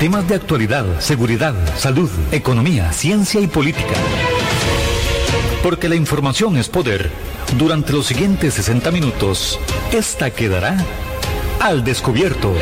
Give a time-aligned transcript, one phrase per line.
[0.00, 3.94] Temas de actualidad, seguridad, salud, economía, ciencia y política.
[5.62, 7.10] Porque la información es poder.
[7.56, 9.58] Durante los siguientes 60 minutos,
[9.92, 10.76] esta quedará
[11.60, 12.52] al descubierto.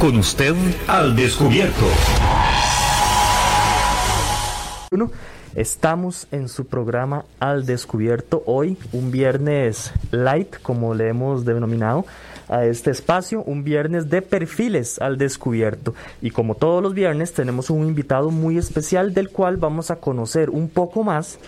[0.00, 0.54] Con usted
[0.86, 1.84] al descubierto.
[5.54, 12.06] Estamos en su programa Al Descubierto hoy, un viernes light, como le hemos denominado
[12.48, 15.94] a este espacio, un viernes de perfiles al descubierto.
[16.20, 20.50] Y como todos los viernes tenemos un invitado muy especial del cual vamos a conocer
[20.50, 21.38] un poco más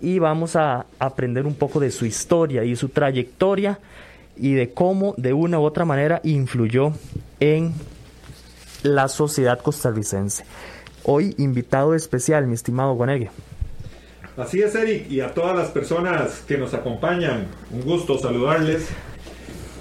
[0.00, 3.78] y vamos a aprender un poco de su historia y su trayectoria
[4.36, 6.92] y de cómo de una u otra manera influyó
[7.40, 7.72] en
[8.82, 10.44] la sociedad costarricense.
[11.02, 13.30] Hoy invitado especial, mi estimado Guanegue.
[14.36, 18.88] Así es, Eric, y a todas las personas que nos acompañan, un gusto saludarles.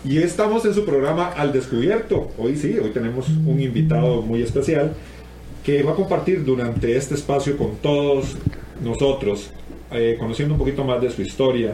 [0.08, 2.30] Y estamos en su programa Al Descubierto.
[2.38, 4.94] Hoy sí, hoy tenemos un invitado muy especial
[5.64, 8.38] que va a compartir durante este espacio con todos
[8.84, 9.50] nosotros,
[9.92, 11.74] eh, conociendo un poquito más de su historia,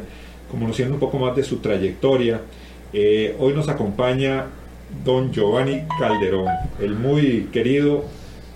[0.50, 2.40] conociendo un poco más de su trayectoria.
[2.94, 4.46] Eh, hoy nos acompaña
[5.04, 6.48] don Giovanni Calderón,
[6.80, 8.06] el muy querido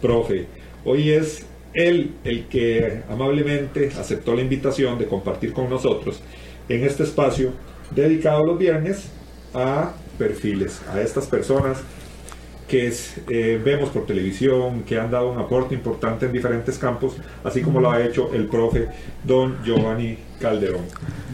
[0.01, 0.45] profe.
[0.85, 6.21] Hoy es él el que amablemente aceptó la invitación de compartir con nosotros
[6.69, 7.51] en este espacio
[7.93, 9.11] dedicado los viernes
[9.55, 11.79] a perfiles, a estas personas
[12.67, 12.91] que
[13.29, 17.79] eh, vemos por televisión, que han dado un aporte importante en diferentes campos, así como
[17.79, 18.87] lo ha hecho el profe
[19.23, 20.85] don Giovanni Calderón.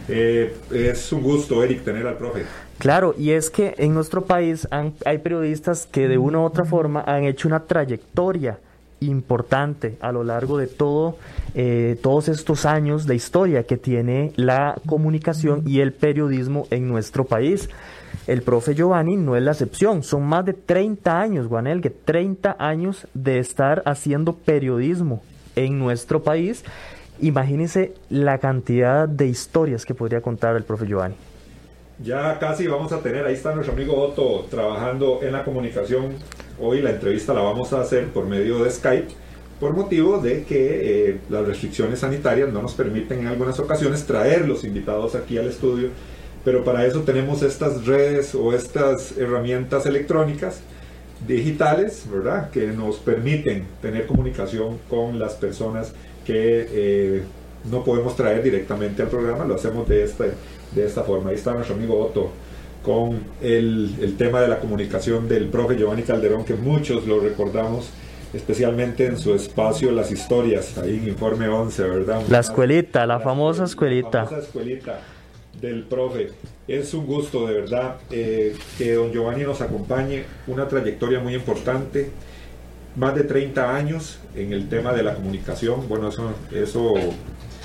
[0.08, 2.44] Eh, es un gusto, Eric, tener al profe.
[2.78, 4.68] Claro, y es que en nuestro país
[5.04, 8.58] hay periodistas que de una u otra forma han hecho una trayectoria
[9.00, 11.16] importante a lo largo de todo,
[11.54, 17.24] eh, todos estos años de historia que tiene la comunicación y el periodismo en nuestro
[17.24, 17.68] país.
[18.26, 23.06] El profe Giovanni no es la excepción, son más de 30 años, Guanelgue, 30 años
[23.14, 25.22] de estar haciendo periodismo
[25.56, 26.64] en nuestro país.
[27.20, 31.14] Imagínense la cantidad de historias que podría contar el profe Giovanni.
[32.02, 36.16] Ya casi vamos a tener, ahí está nuestro amigo Otto trabajando en la comunicación
[36.60, 39.08] Hoy la entrevista la vamos a hacer por medio de Skype
[39.58, 44.46] por motivo de que eh, las restricciones sanitarias no nos permiten en algunas ocasiones traer
[44.46, 45.88] los invitados aquí al estudio,
[46.44, 50.60] pero para eso tenemos estas redes o estas herramientas electrónicas
[51.26, 52.50] digitales, ¿verdad?
[52.50, 55.92] Que nos permiten tener comunicación con las personas
[56.24, 57.22] que eh,
[57.70, 60.32] no podemos traer directamente al programa, lo hacemos de, este,
[60.74, 61.30] de esta forma.
[61.30, 62.32] Ahí está nuestro amigo Otto
[62.82, 67.90] con el, tema de la comunicación del profe Giovanni Calderón, que muchos lo recordamos
[68.34, 72.22] especialmente en su espacio Las Historias, ahí en Informe 11, ¿verdad?
[72.28, 74.22] La escuelita, la, famosa escuelita.
[74.22, 74.98] La famosa escuelita
[75.60, 76.30] del profe.
[76.66, 82.10] Es un gusto, de verdad, eh, que don Giovanni nos acompañe, una trayectoria muy importante,
[82.96, 86.94] más de 30 años en el tema de la comunicación, bueno, eso, eso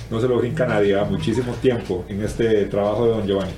[0.09, 3.53] no se lo brinca nadie, muchísimo tiempo en este trabajo de don Giovanni.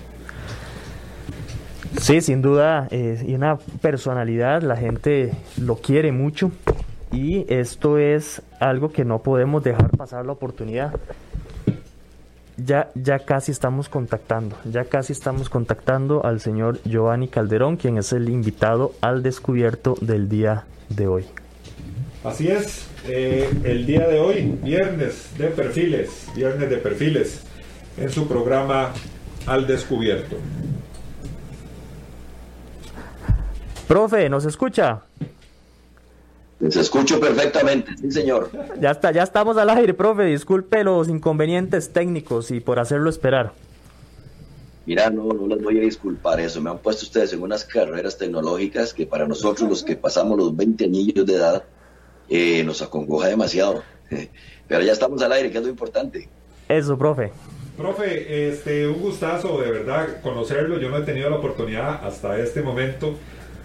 [1.98, 6.52] Sí, sin duda, eh, y una personalidad, la gente lo quiere mucho
[7.12, 10.94] y esto es algo que no podemos dejar pasar la oportunidad.
[12.66, 18.12] Ya, ya casi estamos contactando, ya casi estamos contactando al señor Giovanni Calderón, quien es
[18.12, 21.26] el invitado al descubierto del día de hoy.
[22.24, 27.44] Así es, eh, el día de hoy, viernes de perfiles, viernes de perfiles,
[27.98, 28.92] en su programa
[29.46, 30.36] Al Descubierto.
[33.88, 35.02] Profe, ¿nos escucha?
[36.60, 38.50] Les escucho perfectamente, sí señor.
[38.82, 40.24] Ya está, ya estamos al aire, profe.
[40.26, 43.54] Disculpe los inconvenientes técnicos y por hacerlo esperar.
[44.86, 46.60] Mira, no, no les voy a disculpar eso.
[46.62, 50.56] Me han puesto ustedes en unas carreras tecnológicas que para nosotros, los que pasamos los
[50.56, 51.64] 20 años de edad,
[52.28, 53.84] eh, nos acongoja demasiado.
[54.68, 56.28] Pero ya estamos al aire, que es lo importante.
[56.68, 57.32] Eso, profe.
[57.78, 60.78] Profe, este, un gustazo de verdad conocerlo.
[60.80, 63.16] Yo no he tenido la oportunidad hasta este momento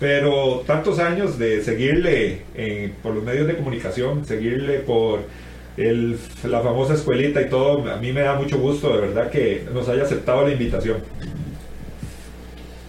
[0.04, 2.42] pero tantos años de seguirle
[3.02, 5.20] por los medios de comunicación, seguirle por
[5.78, 9.88] la famosa escuelita y todo, a mí me da mucho gusto, de verdad, que nos
[9.88, 10.98] haya aceptado la invitación.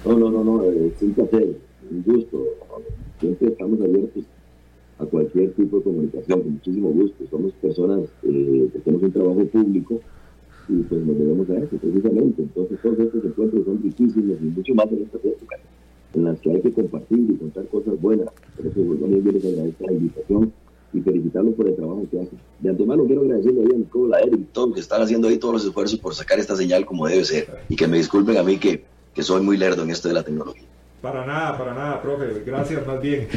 [0.06, 1.56] No, no, no, no, es un placer,
[1.90, 2.48] un gusto.
[3.22, 4.25] Siempre estamos abiertos
[5.00, 7.24] a cualquier tipo de comunicación, con muchísimo gusto.
[7.31, 10.01] Somos personas eh, que tenemos un trabajo público
[10.68, 12.42] y pues nos debemos a eso precisamente.
[12.42, 15.56] Entonces todos estos encuentros son difíciles y mucho más en esta época
[16.16, 18.30] en las que hay que compartir y contar cosas buenas.
[18.56, 20.54] Por eso yo les agradezco la invitación
[20.94, 22.40] y felicitarlos por el trabajo que hacen.
[22.60, 25.66] De antemano quiero agradecerle a Nicola, a Eric todos que están haciendo ahí todos los
[25.66, 28.84] esfuerzos por sacar esta señal como debe ser y que me disculpen a mí que,
[29.14, 30.64] que soy muy lerdo en esto de la tecnología.
[31.02, 32.44] Para nada, para nada, profe.
[32.46, 33.28] Gracias más bien.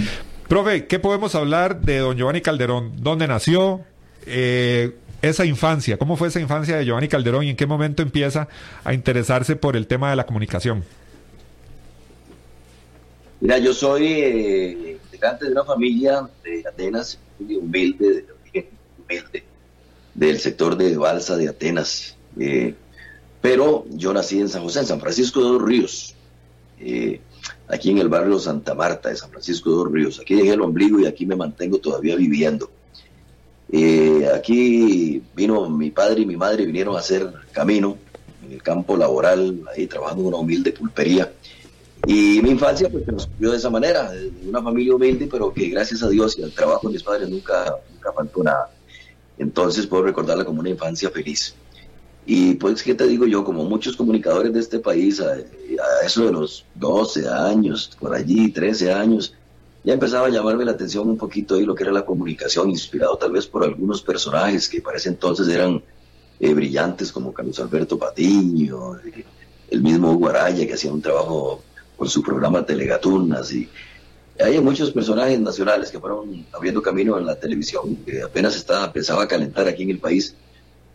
[0.49, 2.93] Profe, ¿qué podemos hablar de don Giovanni Calderón?
[3.03, 3.83] ¿Dónde nació?
[4.25, 8.49] Eh, esa infancia, ¿cómo fue esa infancia de Giovanni Calderón y en qué momento empieza
[8.85, 10.85] a interesarse por el tema de la comunicación?
[13.41, 18.69] Mira, yo soy eh, integrante de una familia de Atenas, humilde, de
[18.99, 19.45] humilde,
[20.13, 22.17] del sector de Balsa de Atenas.
[22.37, 22.75] Eh,
[23.41, 26.17] pero yo nací en San José, en San Francisco de los Ríos,
[26.81, 27.21] eh,
[27.69, 30.19] aquí en el barrio Santa Marta de San Francisco de los Ríos.
[30.19, 32.69] Aquí dejé el ombligo y aquí me mantengo todavía viviendo.
[34.35, 37.99] Aquí vino mi padre y mi madre vinieron a hacer camino
[38.45, 41.33] en el campo laboral, ahí trabajando en una humilde pulpería.
[42.07, 46.03] Y mi infancia pues transcurrió de esa manera, de una familia humilde, pero que gracias
[46.03, 48.71] a Dios y al trabajo de mis padres nunca, nunca faltó nada.
[49.37, 51.55] Entonces puedo recordarla como una infancia feliz.
[52.31, 53.43] Y pues, ¿qué te digo yo?
[53.43, 55.37] Como muchos comunicadores de este país, a,
[56.05, 59.35] eso de los 12 años, por allí, 13 años,
[59.83, 63.17] ya empezaba a llamarme la atención un poquito ahí lo que era la comunicación, inspirado
[63.17, 65.83] tal vez por algunos personajes que para ese entonces eran
[66.39, 69.25] eh, brillantes, como Carlos Alberto Patiño, eh,
[69.71, 71.63] el mismo Hugo Araya, que hacía un trabajo
[71.99, 73.69] con su programa Telegatunas, y
[74.41, 79.25] hay muchos personajes nacionales que fueron abriendo camino en la televisión, que apenas estaba, empezaba
[79.25, 80.35] a calentar aquí en el país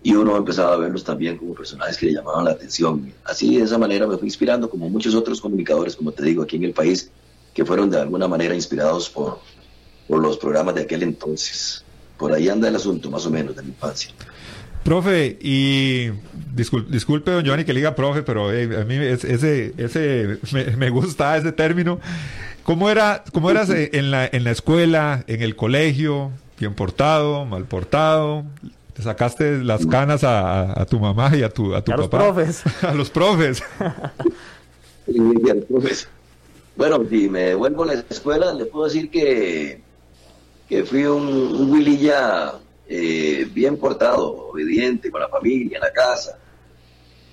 [0.02, 3.14] y uno empezaba a verlos también como personajes que le llamaban la atención.
[3.26, 6.56] Así, de esa manera me fui inspirando, como muchos otros comunicadores, como te digo, aquí
[6.56, 7.10] en el país,
[7.54, 9.40] que fueron de alguna manera inspirados por,
[10.08, 11.84] por los programas de aquel entonces.
[12.18, 14.12] Por ahí anda el asunto, más o menos, de mi infancia.
[14.84, 16.12] Profe, y
[16.54, 20.40] disculpe, don Giovanni que le diga profe, pero eh, a mí ese, ese
[20.78, 22.00] me, gusta ese término.
[22.64, 26.32] ¿Cómo, era, cómo eras en la, en la escuela, en el colegio?
[26.60, 28.44] ¿Bien portado, mal portado?
[28.94, 32.02] Te sacaste las canas a, tu mamá y a tu, a tu papá.
[32.02, 32.64] A los profes.
[32.82, 33.64] a los profes.
[36.76, 39.82] Bueno, si me vuelvo a la escuela, le puedo decir que,
[40.68, 41.72] que fui un, un
[42.88, 46.38] eh, bien portado, obediente, con la familia, en la casa.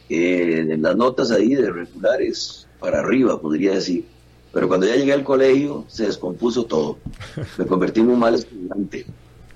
[0.09, 4.05] en las notas ahí de regulares para arriba, podría decir.
[4.53, 6.99] Pero cuando ya llegué al colegio, se descompuso todo.
[7.59, 9.07] Me convertí en un mal estudiante.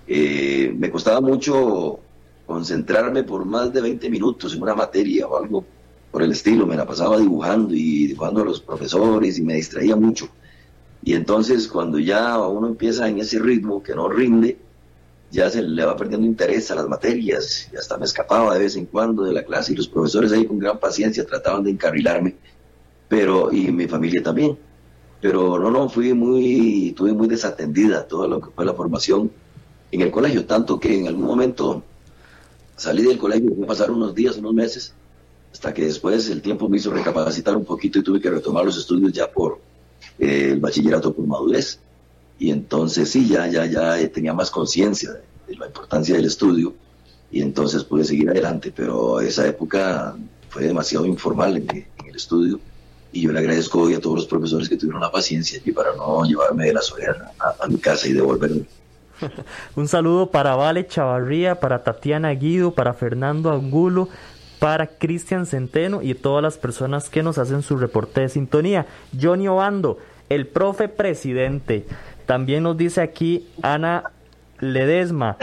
[0.07, 1.99] Eh, me costaba mucho
[2.45, 5.65] concentrarme por más de 20 minutos en una materia o algo
[6.11, 6.67] por el estilo.
[6.67, 10.29] Me la pasaba dibujando y dibujando a los profesores y me distraía mucho.
[11.03, 14.59] Y entonces cuando ya uno empieza en ese ritmo que no rinde,
[15.35, 18.77] ya se le va perdiendo interés a las materias y hasta me escapaba de vez
[18.77, 22.37] en cuando de la clase y los profesores ahí con gran paciencia trataban de encarrilarme,
[23.09, 24.57] pero y mi familia también.
[25.21, 29.33] Pero no, no, fui muy, tuve muy desatendida todo lo que fue la formación
[29.91, 31.83] en el colegio, tanto que en algún momento
[32.77, 34.95] salí del colegio, y pasar unos días, unos meses,
[35.53, 38.77] hasta que después el tiempo me hizo recapacitar un poquito y tuve que retomar los
[38.77, 39.61] estudios ya por
[40.19, 41.81] eh, el bachillerato por madurez.
[42.39, 46.75] Y entonces sí, ya, ya, ya tenía más conciencia de, la importancia del estudio
[47.31, 50.17] y entonces pude seguir adelante, pero esa época
[50.49, 52.61] fue demasiado informal en, el estudio
[53.13, 55.95] y yo le agradezco hoy a todos los profesores que tuvieron la paciencia y para
[55.95, 58.65] no llevarme de la soledad a mi casa y devolverme.
[59.77, 64.09] Un saludo para Vale Chavarría, para Tatiana Guido, para Fernando Angulo,
[64.59, 68.87] para Cristian Centeno y todas las personas que nos hacen su reporte de sintonía.
[69.21, 69.99] Johnny Obando,
[70.29, 71.87] el profe presidente.
[72.27, 74.13] También nos dice aquí Ana
[74.61, 75.37] Ledesma.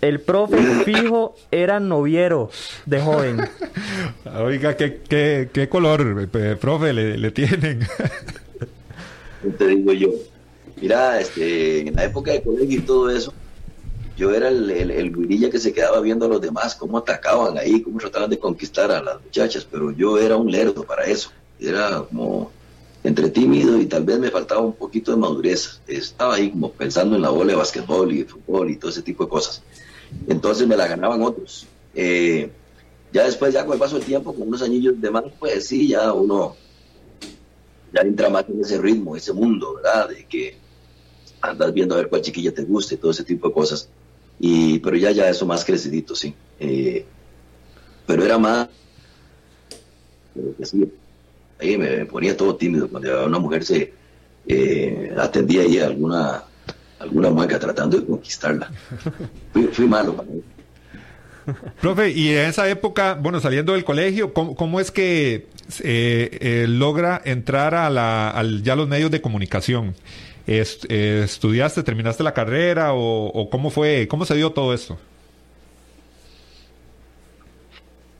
[0.00, 2.50] El profe fijo era noviero
[2.86, 3.38] de joven.
[4.36, 7.80] Oiga, ¿qué, qué, qué color, eh, profe, le, le tienen?
[9.58, 10.10] Te digo yo.
[10.80, 13.32] Mira, este, en la época de colegio y todo eso,
[14.16, 17.98] yo era el, el, que se quedaba viendo a los demás, cómo atacaban ahí, cómo
[17.98, 21.30] trataban de conquistar a las muchachas, pero yo era un lerdo para eso.
[21.60, 22.52] Era como
[23.02, 25.80] entre tímido y tal vez me faltaba un poquito de madurez.
[25.86, 29.02] Estaba ahí como pensando en la bola de básquetbol y de fútbol y todo ese
[29.02, 29.62] tipo de cosas.
[30.26, 31.66] Entonces me la ganaban otros.
[31.94, 32.50] Eh,
[33.12, 35.88] ya después, ya con el paso del tiempo, con unos anillos de más, pues sí,
[35.88, 36.56] ya uno
[37.92, 40.10] ya entra más en ese ritmo, ese mundo, ¿verdad?
[40.10, 40.58] De que
[41.40, 43.88] andas viendo a ver cuál chiquilla te guste, todo ese tipo de cosas.
[44.38, 46.34] Y, pero ya, ya eso más crecidito, sí.
[46.60, 47.06] Eh,
[48.06, 48.68] pero era más,
[51.60, 53.92] ahí me, ponía todo tímido cuando una mujer se
[54.46, 56.44] eh, atendía ahí a alguna,
[56.98, 58.70] alguna mueca tratando de conquistarla.
[59.72, 60.28] Fui, malo para
[61.80, 65.46] Profe, y en esa época, bueno, saliendo del colegio, ¿cómo, es que
[65.82, 69.94] eh, logra entrar a la, al, ya los medios de comunicación?
[70.48, 74.98] Eh, ¿Estudiaste, terminaste la carrera o, cómo fue, cómo se dio todo esto?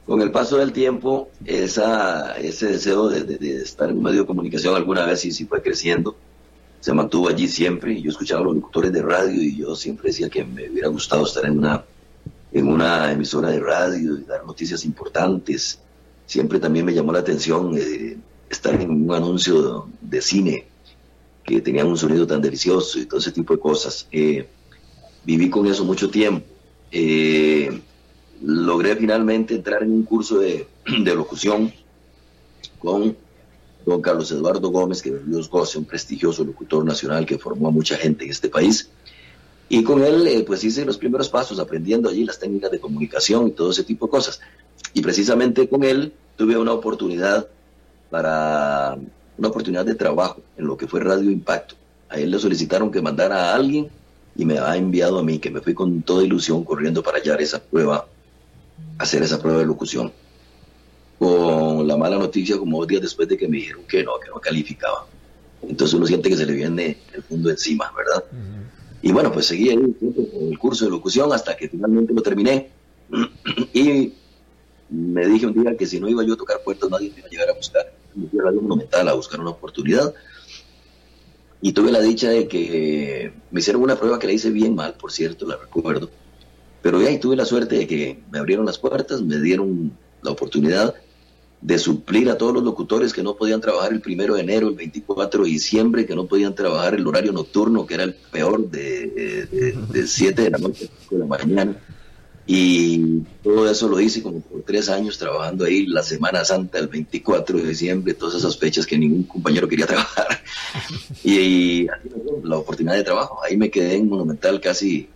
[0.08, 5.04] Con el paso del tiempo, ese deseo de, estar en un medio de comunicación alguna
[5.04, 6.16] vez sí, sí fue creciendo.
[6.80, 8.00] se mantuvo allí siempre.
[8.00, 11.26] Yo escuchaba a los locutores de radio y yo siempre decía que me hubiera gustado
[11.26, 15.78] estar en una, emisora de radio y dar noticias importantes.
[16.24, 18.16] Siempre también me llamó la atención eh,
[18.48, 20.68] estar en un anuncio de cine
[21.44, 24.08] que tenía un sonido tan delicioso y todo ese tipo de cosas.
[24.10, 24.48] Eh,
[25.22, 26.46] viví con eso mucho tiempo.
[26.90, 27.82] Eh,
[28.42, 30.66] logré finalmente entrar en un curso de,
[31.02, 31.72] de locución
[32.78, 33.16] con
[33.84, 37.96] don Carlos Eduardo Gómez, que Dios goce, un prestigioso locutor nacional que formó a mucha
[37.96, 38.90] gente en este país.
[39.68, 43.48] Y con él, eh, pues hice los primeros pasos, aprendiendo allí las técnicas de comunicación
[43.48, 44.40] y todo ese tipo de cosas.
[44.94, 47.46] Y precisamente con él tuve una oportunidad
[48.10, 48.98] para
[49.36, 51.74] una oportunidad de trabajo en lo que fue Radio Impacto.
[52.08, 53.88] A él le solicitaron que mandara a alguien
[54.36, 57.40] y me ha enviado a mí, que me fui con toda ilusión corriendo para hallar
[57.42, 58.06] esa prueba,
[58.98, 60.12] hacer esa prueba de locución
[61.18, 64.30] con la mala noticia como dos días después de que me dijeron que no, que
[64.30, 65.06] no calificaba.
[65.62, 68.24] Entonces uno siente que se le viene el mundo encima, ¿verdad?
[69.02, 72.70] Y bueno, pues seguí ahí con el curso de locución hasta que finalmente lo terminé.
[73.72, 74.12] y
[74.90, 77.26] me dije un día que si no iba yo a tocar puertas, nadie me iba
[77.26, 77.92] a llegar a buscar.
[78.14, 80.14] Me fui a Radio Monumental a buscar una oportunidad.
[81.60, 84.94] Y tuve la dicha de que me hicieron una prueba que la hice bien mal,
[84.94, 86.08] por cierto, la recuerdo.
[86.82, 89.92] Pero ya ahí tuve la suerte de que me abrieron las puertas, me dieron
[90.22, 90.94] la oportunidad
[91.60, 94.74] de suplir a todos los locutores que no podían trabajar el primero de enero, el
[94.74, 99.74] 24 de diciembre, que no podían trabajar el horario nocturno, que era el peor de,
[99.90, 101.76] de, 7 de la noche a de la mañana.
[102.50, 106.88] Y todo eso lo hice como por tres años trabajando ahí la Semana Santa, el
[106.88, 110.26] 24 de diciembre, todas esas fechas que ningún compañero quería trabajar.
[111.24, 111.86] Y,
[112.44, 113.40] la oportunidad de trabajo.
[113.44, 115.08] Ahí me quedé en Monumental casi,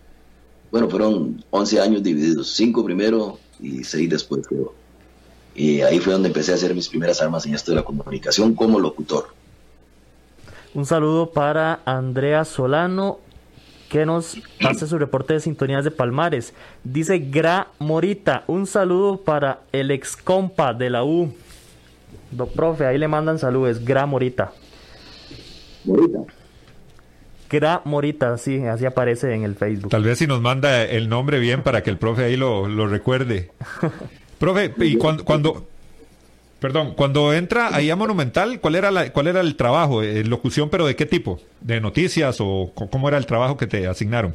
[0.73, 4.73] bueno, fueron 11 años divididos, 5 primero y 6 después creo.
[5.55, 8.55] Y ahí fue donde empecé a hacer mis primeras armas en esto de la comunicación
[8.55, 9.27] como locutor.
[10.73, 13.19] Un saludo para Andrea Solano,
[13.91, 16.55] que nos hace su reporte de sintonías de Palmares.
[16.83, 21.35] Dice Gra Morita, un saludo para el ex compa de la U.
[22.31, 24.55] Do profe, ahí le mandan saludos, Gra Morita.
[25.85, 26.42] Morita.
[27.53, 29.91] Gra Morita, sí, así aparece en el Facebook.
[29.91, 32.87] Tal vez si nos manda el nombre bien para que el profe ahí lo, lo
[32.87, 33.51] recuerde.
[34.39, 35.67] Profe, y cuando, cuando,
[36.59, 40.03] perdón, cuando entra ahí a Monumental, ¿cuál era la, cuál era el trabajo?
[40.03, 41.39] ¿En locución, pero de qué tipo?
[41.61, 44.35] ¿De noticias o cómo era el trabajo que te asignaron?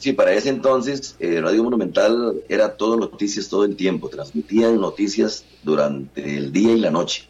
[0.00, 5.44] Sí, para ese entonces eh, Radio Monumental era todo noticias todo el tiempo, transmitían noticias
[5.62, 7.28] durante el día y la noche.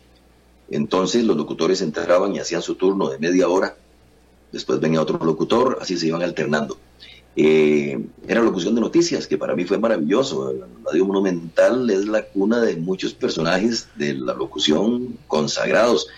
[0.71, 3.77] Entonces los locutores entraban y hacían su turno de media hora,
[4.53, 6.79] después venía otro locutor, así se iban alternando.
[7.37, 10.53] Eh, era locución de noticias, que para mí fue maravilloso.
[10.85, 16.09] Radio Monumental es la cuna de muchos personajes de la locución consagrados.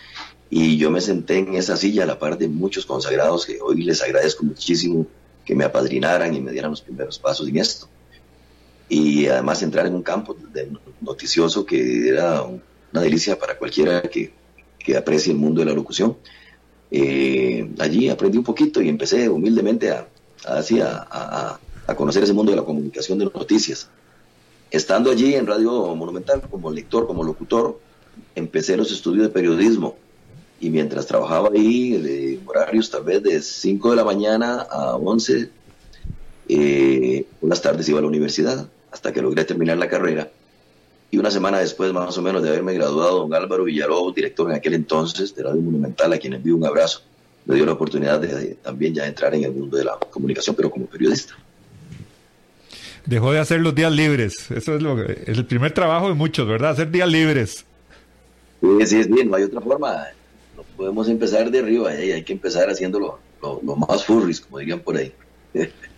[0.51, 3.83] Y yo me senté en esa silla a la par de muchos consagrados que hoy
[3.83, 5.07] les agradezco muchísimo
[5.45, 7.89] que me apadrinaran y me dieran los primeros pasos en esto.
[8.89, 10.37] Y además entrar en un campo
[11.01, 14.33] noticioso que era una delicia para cualquiera que,
[14.79, 16.17] que aprecie el mundo de la locución.
[16.95, 20.07] Eh, allí aprendí un poquito y empecé humildemente a,
[20.45, 21.59] así a,
[21.97, 23.89] conocer ese mundo de la comunicación de noticias.
[24.71, 27.81] Estando allí en Radio Monumental como lector, como locutor,
[28.35, 29.97] empecé los estudios de periodismo
[30.61, 35.51] y mientras trabajaba ahí, de horarios tal vez de 5 de la mañana a 11,
[36.49, 40.31] eh, las tardes iba a la universidad hasta que logré terminar la carrera.
[41.13, 44.57] Y una semana después, más o menos, de haberme graduado, don Álvaro Villalobos, director en
[44.57, 47.03] aquel entonces de Radio Monumental, a quien envío un abrazo,
[47.45, 50.71] me dio la oportunidad de, también ya entrar en el mundo de la comunicación, pero
[50.71, 51.35] como periodista.
[53.05, 54.51] Dejó de hacer los días libres.
[54.51, 56.71] Eso es, lo, es el primer trabajo de muchos, ¿verdad?
[56.71, 57.67] Hacer días libres.
[58.63, 60.07] Sí, sí, bien, no hay otra forma.
[60.57, 64.97] No podemos empezar de arriba, hay que empezar haciéndolo lo, más furris, como dirían por
[64.97, 65.13] ahí.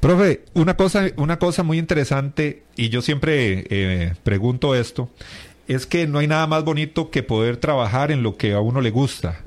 [0.00, 5.10] Profe, una cosa, una cosa muy interesante, y yo siempre eh, pregunto esto,
[5.66, 8.80] es que no hay nada más bonito que poder trabajar en lo que a uno
[8.80, 9.40] le gusta.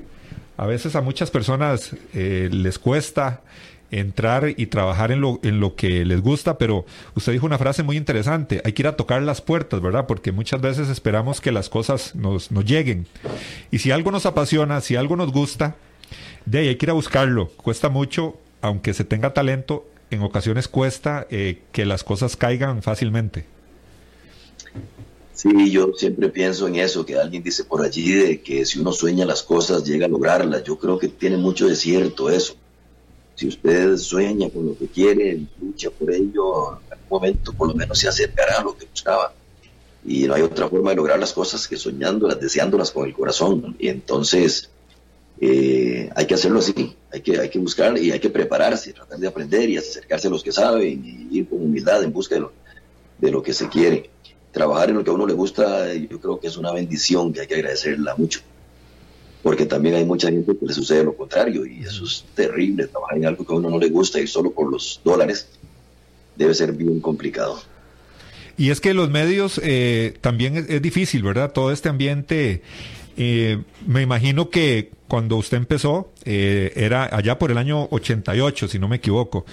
[0.56, 3.40] A veces a muchas personas eh, les cuesta
[3.90, 7.82] entrar y trabajar en lo, en lo que les gusta, pero usted dijo una frase
[7.82, 10.06] muy interesante, hay que ir a tocar las puertas, ¿verdad?
[10.06, 13.06] Porque muchas veces esperamos que las cosas nos, nos lleguen.
[13.70, 15.76] Y si algo nos apasiona, si algo nos gusta,
[16.46, 17.48] de ahí hay que ir a buscarlo.
[17.48, 23.46] Cuesta mucho, aunque se tenga talento, en ocasiones cuesta eh, que las cosas caigan fácilmente.
[25.34, 28.92] Sí, yo siempre pienso en eso, que alguien dice por allí de que si uno
[28.92, 30.62] sueña las cosas llega a lograrlas.
[30.62, 32.54] Yo creo que tiene mucho de cierto eso.
[33.34, 37.74] Si usted sueña con lo que quiere, lucha por ello, en algún momento por lo
[37.74, 39.32] menos se acercará a lo que buscaba.
[40.04, 43.74] Y no hay otra forma de lograr las cosas que soñándolas, deseándolas con el corazón.
[43.78, 44.70] Y entonces,
[45.44, 49.18] eh, hay que hacerlo así, hay que, hay que buscar y hay que prepararse, tratar
[49.18, 52.42] de aprender y acercarse a los que saben y ir con humildad en busca de
[52.42, 52.52] lo,
[53.18, 54.08] de lo que se quiere.
[54.52, 57.40] Trabajar en lo que a uno le gusta, yo creo que es una bendición que
[57.40, 58.40] hay que agradecerla mucho
[59.42, 63.18] porque también hay mucha gente que le sucede lo contrario y eso es terrible, trabajar
[63.18, 65.48] en algo que a uno no le gusta y solo por los dólares
[66.36, 67.60] debe ser bien complicado.
[68.56, 71.52] Y es que los medios eh, también es, difícil, ¿verdad?
[71.52, 72.62] Todo este ambiente,
[73.16, 78.78] eh, me imagino que cuando usted empezó, eh, era allá por el año 88, si
[78.78, 79.44] no me equivoco,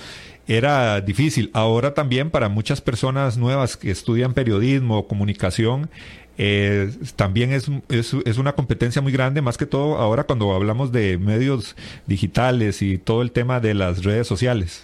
[0.47, 1.49] era difícil.
[1.51, 5.89] Ahora también para muchas personas nuevas que estudian periodismo o comunicación,
[6.37, 11.17] eh, también es, es, una competencia muy grande, más que todo ahora cuando hablamos de
[11.17, 11.75] medios
[12.07, 14.83] digitales y todo el tema de las redes sociales.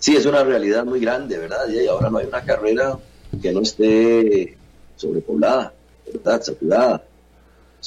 [0.00, 1.66] Sí, es una realidad muy grande, ¿verdad?
[1.70, 2.98] Y ahora no hay una carrera
[3.40, 4.54] que no esté
[4.96, 5.72] sobrepoblada,
[6.12, 6.42] ¿verdad?
[6.42, 7.04] Saturada.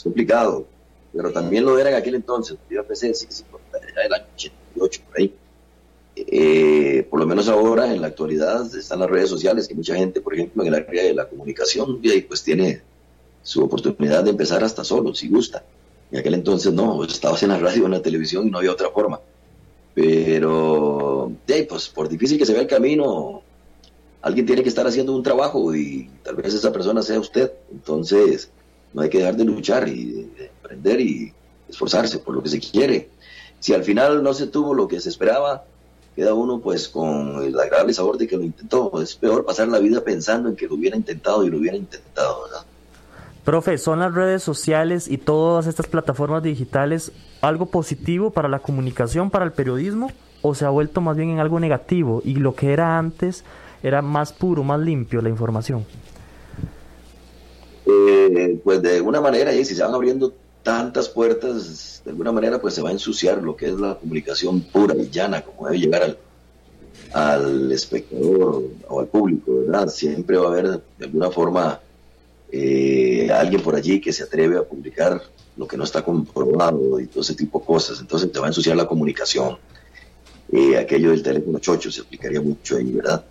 [0.04, 0.66] Complicado,
[1.13, 2.58] pero también lo era en aquel entonces.
[2.70, 3.44] Yo empecé, sí, sí,
[4.06, 5.34] el año 88, por ahí
[6.25, 10.20] eh, por lo menos ahora, en la actualidad, están las redes sociales, que mucha gente,
[10.20, 12.82] por ejemplo, en el área de la comunicación, pues tiene
[13.44, 15.63] su oportunidad de empezar hasta solo, si gusta.
[16.12, 18.89] En aquel entonces no, estabas en la radio, en la televisión y no había otra
[18.89, 19.20] forma.
[19.94, 21.32] Pero,
[21.70, 23.44] pues por difícil que se vea el camino,
[24.22, 27.51] alguien tiene que estar haciendo un trabajo y tal vez esa persona sea usted.
[27.72, 28.50] Entonces,
[28.94, 31.34] no hay que dejar de luchar y de aprender y
[31.70, 33.10] esforzarse por lo que se quiere.
[33.60, 35.65] Si al final no se tuvo lo que se esperaba,
[36.15, 39.01] queda uno pues con el agradable sabor de que lo intentó.
[39.01, 42.44] Es peor pasar la vida pensando en que lo hubiera intentado y lo hubiera intentado,
[42.44, 42.65] ¿verdad?
[43.44, 49.29] Profe, ¿son las redes sociales y todas estas plataformas digitales algo positivo para la comunicación,
[49.29, 52.74] para el periodismo, o se ha vuelto más bien en algo negativo y lo que
[52.74, 53.46] era antes
[53.84, 55.86] era más puro, más limpio la información?
[57.89, 62.60] Eh, pues de alguna manera, y si se van abriendo tantas puertas, de alguna manera
[62.60, 65.79] pues se va a ensuciar lo que es la comunicación pura y llana, como debe
[65.79, 66.17] llegar
[67.14, 69.88] al, espectador o al público, ¿verdad?
[69.88, 71.79] Siempre va a haber de alguna forma
[72.51, 75.22] eh, alguien por allí que se atreve a publicar
[75.55, 78.50] lo que no está comprobado y todo ese tipo de cosas, entonces te va a
[78.50, 79.57] ensuciar la comunicación.
[80.51, 83.24] Eh, aquello del teléfono chocho se aplicaría mucho ahí, ¿verdad?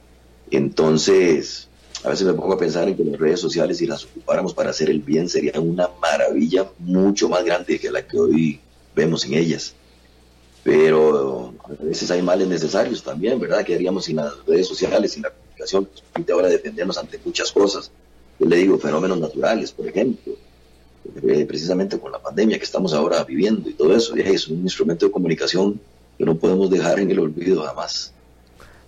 [0.50, 1.68] Entonces,
[2.04, 4.70] a veces me pongo a pensar en que las redes sociales, si las ocupáramos para
[4.70, 8.60] hacer el bien, sería una maravilla mucho más grande que la que hoy
[8.94, 9.74] vemos en ellas.
[10.62, 13.64] Pero a veces hay males necesarios también, ¿verdad?
[13.64, 15.88] ¿Qué haríamos sin las redes sociales, sin la comunicación?
[16.16, 17.90] Nos ahora defendernos ante muchas cosas.
[18.38, 20.34] Yo le digo fenómenos naturales, por ejemplo,
[21.22, 24.16] eh, precisamente con la pandemia que estamos ahora viviendo y todo eso.
[24.16, 25.80] es un instrumento de comunicación
[26.18, 28.12] que no podemos dejar en el olvido jamás.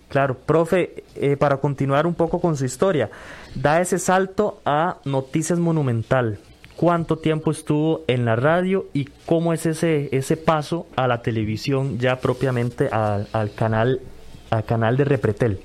[0.09, 3.11] Claro, profe, eh, para continuar un poco con su historia,
[3.53, 6.39] da ese salto a Noticias Monumental.
[6.75, 11.99] ¿Cuánto tiempo estuvo en la radio y cómo es ese, ese paso a la televisión
[11.99, 14.01] ya propiamente al, canal,
[14.49, 15.59] al canal de Repretel?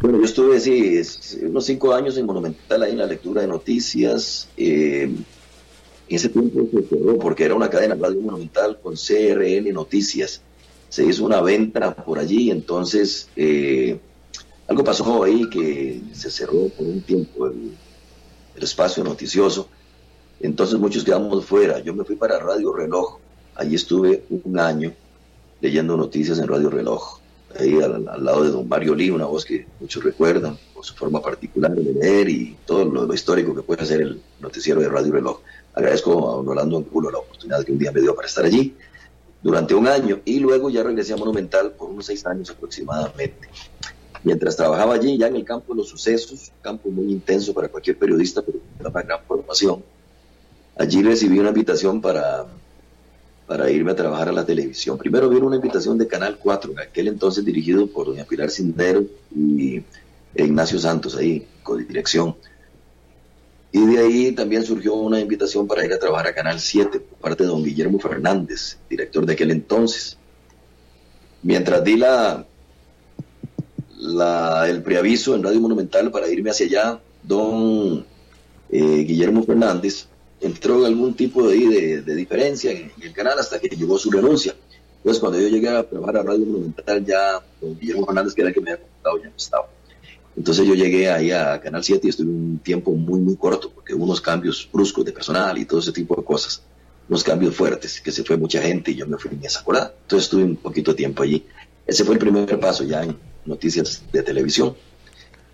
[0.00, 1.00] Bueno, yo estuve sí,
[1.42, 4.48] unos cinco años en Monumental ahí en la lectura de noticias.
[4.56, 5.08] Eh,
[6.08, 10.42] ese tiempo se cerró porque era una cadena radio monumental con CRN Noticias
[10.94, 13.98] se hizo una venta por allí, entonces eh,
[14.68, 17.72] algo pasó ahí que se cerró por un tiempo el,
[18.62, 19.68] espacio noticioso,
[20.38, 23.18] entonces muchos quedamos fuera, yo me fui para Radio Reloj,
[23.56, 24.92] allí estuve un año
[25.60, 27.18] leyendo noticias en Radio Reloj,
[27.58, 31.20] ahí al, lado de don Mario Lee, una voz que muchos recuerdan, por su forma
[31.20, 35.40] particular de leer y todo lo, histórico que puede hacer el noticiero de Radio Reloj.
[35.74, 38.72] Agradezco a don Orlando Angulo la oportunidad que un día me dio para estar allí
[39.44, 43.46] durante un año y luego ya regresé a Monumental por unos seis años aproximadamente.
[44.22, 47.98] Mientras trabajaba allí, ya en el campo de los sucesos, campo muy intenso para cualquier
[47.98, 49.84] periodista, pero una gran formación,
[50.78, 52.46] allí recibí una invitación para,
[53.46, 54.96] para irme a trabajar a la televisión.
[54.96, 59.04] Primero vino una invitación de Canal 4, en aquel entonces dirigido por doña Pilar Cindero
[59.36, 59.82] y
[60.34, 62.34] Ignacio Santos, ahí, con dirección.
[63.74, 67.18] Y de ahí también surgió una invitación para ir a trabajar a Canal 7 por
[67.18, 70.16] parte de don Guillermo Fernández, director de aquel entonces.
[71.42, 72.46] Mientras di la,
[74.68, 78.06] el preaviso en Radio Monumental para irme hacia allá, don
[78.70, 80.06] eh, Guillermo Fernández
[80.40, 84.54] entró en algún tipo de, de, diferencia en, el canal hasta que llegó su renuncia.
[84.98, 88.50] Entonces, cuando yo llegué a trabajar a Radio Monumental, ya don Guillermo Fernández, que era
[88.50, 89.73] el que me había contado, ya no estaba.
[90.36, 93.94] Entonces yo llegué ahí a Canal 7 y estuve un tiempo muy, muy corto, porque
[93.94, 96.62] hubo unos cambios bruscos de personal y todo ese tipo de cosas,
[97.08, 99.94] unos cambios fuertes, que se fue mucha gente y yo me fui en esa colada.
[100.02, 101.44] Entonces estuve un poquito de tiempo allí.
[101.86, 104.74] Ese fue el primer paso ya en noticias de televisión.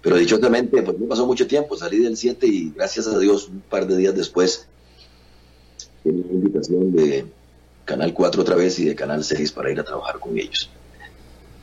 [0.03, 3.61] Pero dichosamente, pues no pasó mucho tiempo, salí del 7 y gracias a Dios, un
[3.61, 4.67] par de días después,
[6.03, 7.27] tenía una invitación de
[7.85, 10.71] Canal 4 otra vez y de Canal 6 para ir a trabajar con ellos.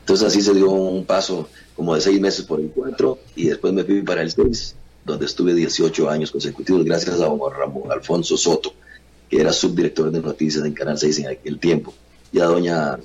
[0.08, 3.74] Entonces así se dio un paso como de seis meses por el 4 y después
[3.74, 8.38] me fui para el 6, donde estuve 18 años consecutivos gracias a don Ramón Alfonso
[8.38, 8.72] Soto,
[9.28, 11.92] que era subdirector de noticias en Canal 6 en aquel tiempo,
[12.32, 12.98] y a doña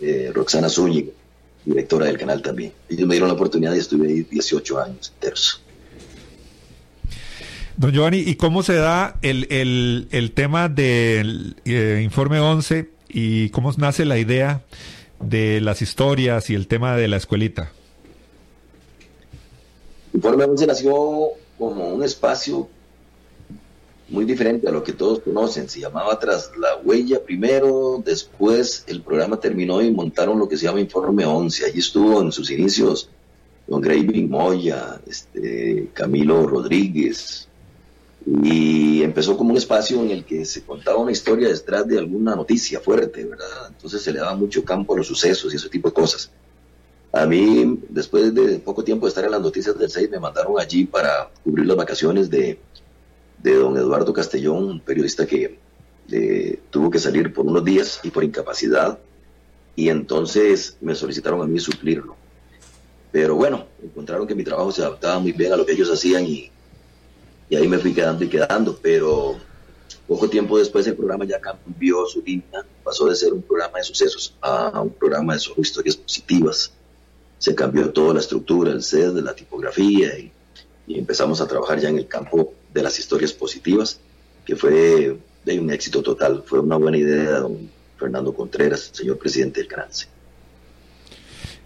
[0.00, 1.12] eh, Roxana Zúñiga,
[1.66, 2.72] directora del canal también.
[2.88, 5.60] Ellos me dieron la oportunidad y estuve ahí 18 años enteros.
[7.76, 9.46] Don Giovanni, ¿y cómo se da el,
[10.10, 14.62] el, tema del eh, informe 11 y cómo nace la idea
[15.20, 17.72] de las historias y el tema de la escuelita?
[20.12, 20.94] Informe 11 nació
[21.58, 22.68] como un espacio
[24.08, 25.68] muy diferente a lo que todos conocen.
[25.68, 30.66] Se llamaba Tras la Huella primero, después el programa terminó y montaron lo que se
[30.66, 31.66] llama Informe 11.
[31.66, 33.10] Allí estuvo en sus inicios
[33.66, 37.45] don Graving Moya, este, Camilo Rodríguez,
[38.26, 42.34] y empezó como un espacio en el que se contaba una historia detrás de alguna
[42.34, 43.68] noticia fuerte, ¿verdad?
[43.68, 46.30] Entonces se le daba mucho campo a los sucesos y ese tipo de cosas.
[47.12, 50.58] A mí, después de poco tiempo de estar en las noticias del 6, me mandaron
[50.58, 52.58] allí para cubrir las vacaciones de,
[53.42, 55.58] de don Eduardo Castellón, un periodista que
[56.10, 58.98] eh, tuvo que salir por unos días y por incapacidad,
[59.76, 62.16] y entonces me solicitaron a mí suplirlo.
[63.12, 66.24] Pero bueno, encontraron que mi trabajo se adaptaba muy bien a lo que ellos hacían
[66.26, 66.50] y
[67.48, 69.36] y ahí me fui quedando y quedando, pero
[70.06, 73.84] poco tiempo después el programa ya cambió su línea, pasó de ser un programa de
[73.84, 76.72] sucesos a un programa de solo historias positivas.
[77.38, 80.32] Se cambió toda la estructura, el set, la tipografía y,
[80.88, 83.98] empezamos a trabajar ya en el campo de las historias positivas,
[84.44, 86.44] que fue de un éxito total.
[86.46, 89.88] Fue una buena idea de don Fernando Contreras, señor presidente del canal.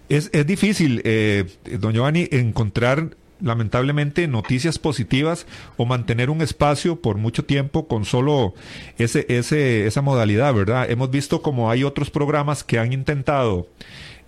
[0.09, 1.45] Es, es difícil, eh,
[1.79, 5.45] don Giovanni, encontrar lamentablemente noticias positivas
[5.77, 8.53] o mantener un espacio por mucho tiempo con solo
[8.97, 10.89] ese, ese, esa modalidad, ¿verdad?
[10.89, 13.67] Hemos visto como hay otros programas que han intentado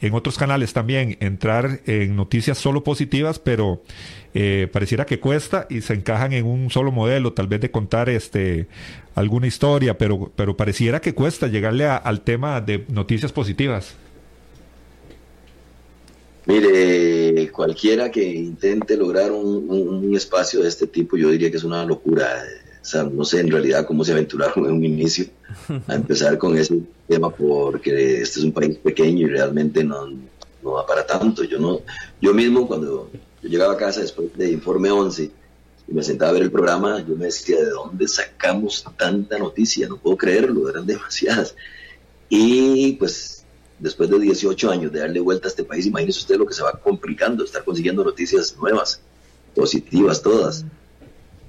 [0.03, 3.81] en otros canales también entrar en noticias solo positivas, pero
[4.33, 8.09] eh, pareciera que cuesta y se encajan en un solo modelo, tal vez de contar
[8.09, 8.67] este
[9.15, 13.95] alguna historia, pero, pero pareciera que cuesta llegarle al tema de noticias positivas.
[16.45, 21.85] Mire, cualquiera que intente lograr un, espacio de este tipo, yo diría que es una
[21.85, 22.43] locura.
[22.81, 25.25] O sea, no sé en realidad cómo se aventuraron en un inicio
[25.87, 30.07] a empezar con ese tema, porque este es un país pequeño y realmente no,
[30.61, 31.43] no va para tanto.
[31.43, 31.81] Yo no,
[32.21, 33.09] yo mismo cuando
[33.41, 35.31] yo llegaba a casa después de Informe 11
[35.87, 39.87] y me sentaba a ver el programa, yo me decía, ¿de dónde sacamos tanta noticia?
[39.87, 41.55] No puedo creerlo, eran demasiadas.
[42.29, 43.42] Y pues
[43.79, 46.63] después de 18 años de darle vuelta a este país, imagínese usted lo que se
[46.63, 49.01] va complicando, estar consiguiendo noticias nuevas,
[49.55, 50.65] positivas todas.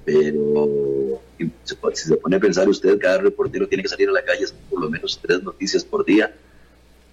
[0.03, 4.45] Pero si se pone a pensar usted, cada reportero tiene que salir a la calle
[4.69, 6.35] por lo menos tres noticias por día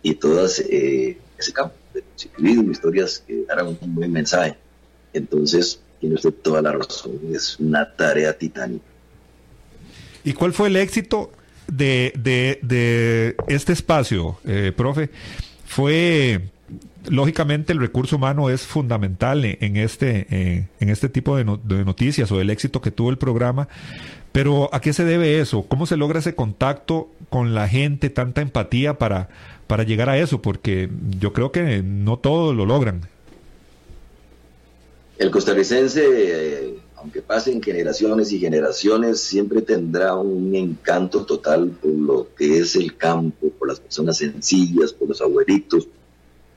[0.03, 4.57] y todas eh, ese campo de positivismo, historias que darán un buen mensaje.
[5.13, 8.85] Entonces, tiene usted toda la razón, es una tarea titánica.
[10.25, 11.33] ¿Y cuál fue el éxito
[11.67, 15.11] de, de, de este espacio, eh, profe,
[15.65, 16.41] fue
[17.09, 20.27] lógicamente el recurso humano es fundamental en este,
[20.79, 23.69] en este tipo de, noticias o el éxito que tuvo el programa.
[24.33, 25.63] Pero ¿a qué se debe eso?
[25.63, 29.29] ¿Cómo se logra ese contacto con la gente, tanta empatía para,
[29.67, 30.41] para llegar a eso?
[30.41, 30.89] Porque
[31.21, 33.03] yo creo que no todos lo logran.
[35.19, 42.29] El costarricense eh, aunque pasen generaciones y generaciones, siempre tendrá un encanto total por lo
[42.37, 45.89] que es el campo, por las personas sencillas, por los abuelitos,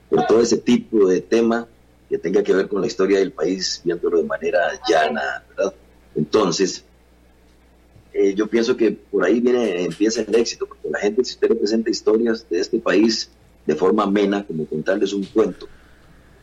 [0.08, 1.68] por todo ese tipo de tema
[2.08, 5.74] que tenga que ver con la historia del país, viéndolo de manera llana, ¿verdad?
[6.14, 6.84] Entonces,
[8.14, 11.50] eh, yo pienso que por ahí viene, empieza el éxito, porque la gente, si usted
[11.50, 13.32] le presenta historias de este país
[13.66, 15.68] de forma amena, como contarles un cuento,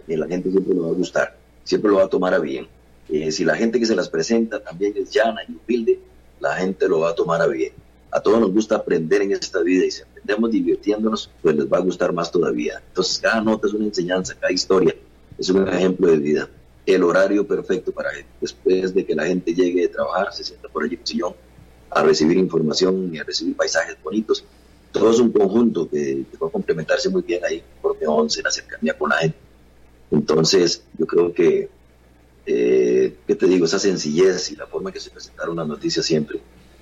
[0.09, 2.67] eh, la gente siempre lo va a gustar, siempre lo va a tomar a bien.
[3.12, 6.01] Eh, si la gente que se las presenta también es llana y humilde,
[6.40, 7.75] la gente lo va a tomar a bien.
[8.11, 11.77] A todos nos gusta aprender en esta vida y si aprendemos divirtiéndonos, pues les va
[11.77, 12.83] a gustar más todavía.
[12.88, 14.96] Entonces, cada nota es una enseñanza, cada historia
[15.38, 16.48] es un ejemplo de vida.
[16.87, 18.09] El horario perfecto para
[18.40, 21.35] después de que la gente llegue de trabajar, se sienta por allí en sillón
[21.90, 24.42] a recibir información y a recibir paisajes bonitos.
[24.90, 28.96] Todo es un conjunto que, va a complementarse muy bien ahí, por 11, la cercanía
[28.96, 29.37] con la gente.
[30.11, 31.68] Entonces, yo creo que
[32.46, 33.64] eh, ¿qué te digo?
[33.64, 36.40] Esa sencillez y la forma que se presentaron las noticias siempre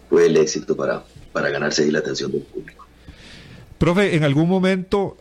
[0.09, 2.87] fue el éxito para, para ganarse ahí la atención del público.
[3.79, 5.17] Profe, ¿en algún momento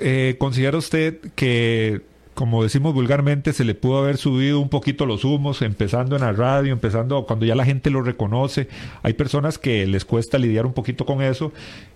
[0.00, 2.02] eh, considera usted que
[2.34, 6.32] como decimos vulgarmente, se le pudo haber subido un poquito los humos, empezando en la
[6.32, 8.66] radio, empezando cuando ya la gente lo reconoce.
[9.02, 11.52] Hay personas que les cuesta lidiar un poquito con eso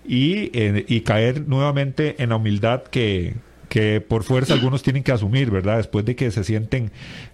[0.07, 3.37] y, eh, y caer nuevamente en la humildad que,
[3.69, 5.79] que por fuerza algunos tienen que asumir, ¿verdad?
[5.79, 6.91] Después de que se sienten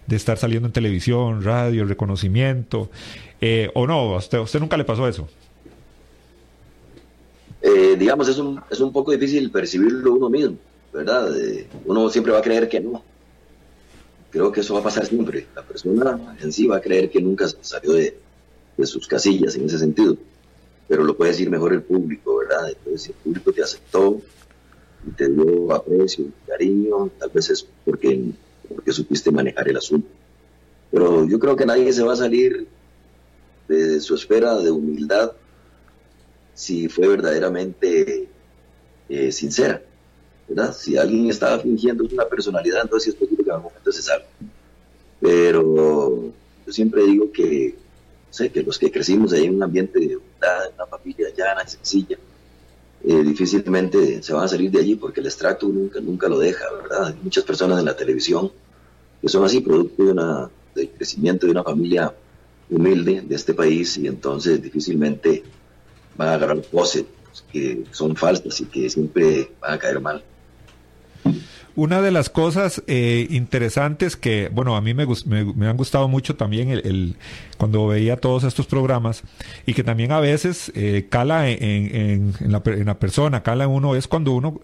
[0.07, 2.89] de estar saliendo en televisión, radio, reconocimiento.
[3.39, 4.15] Eh, ¿O no?
[4.15, 5.27] ¿A usted, usted nunca le pasó eso?
[7.61, 10.57] Eh, digamos, es un, es un poco difícil percibirlo uno mismo,
[10.91, 11.37] ¿verdad?
[11.39, 13.03] Eh, uno siempre va a creer que no.
[14.31, 15.45] Creo que eso va a pasar siempre.
[15.55, 18.17] La persona en sí va a creer que nunca salió de,
[18.77, 20.17] de sus casillas en ese sentido.
[20.87, 22.69] Pero lo puede decir mejor el público, ¿verdad?
[22.69, 24.21] Entonces, si el público te aceptó,
[25.07, 28.31] y te dio aprecio, cariño, tal vez es porque,
[28.67, 30.07] porque supiste manejar el asunto.
[30.91, 32.67] Pero yo creo que nadie se va a salir
[33.67, 35.31] de su esfera de humildad
[36.53, 38.27] si fue verdaderamente
[39.09, 39.81] eh, sincera,
[40.47, 40.75] ¿verdad?
[40.75, 44.27] Si alguien estaba fingiendo una personalidad, entonces es posible que en algún momento se salga.
[45.19, 46.31] Pero
[46.65, 47.75] yo siempre digo que,
[48.29, 51.67] sé, que los que crecimos ahí en un ambiente de humildad, en una familia llana
[51.67, 52.17] sencilla,
[53.03, 56.65] eh, difícilmente se van a salir de allí porque el extracto nunca, nunca lo deja,
[56.71, 57.07] ¿verdad?
[57.07, 58.51] Hay muchas personas en la televisión
[59.21, 62.13] que son así, producto de una, del crecimiento de una familia
[62.69, 65.43] humilde de este país y entonces difícilmente
[66.15, 67.05] van a agarrar voces
[67.51, 70.23] que son falsas y que siempre van a caer mal.
[71.73, 76.35] Una de las cosas eh, interesantes que, bueno, a mí me, me, han gustado mucho
[76.35, 77.15] también el,
[77.57, 79.23] cuando veía todos estos programas
[79.65, 83.69] y que también a veces eh, cala en, en, la, en, la, persona, cala en
[83.69, 84.59] uno, es cuando uno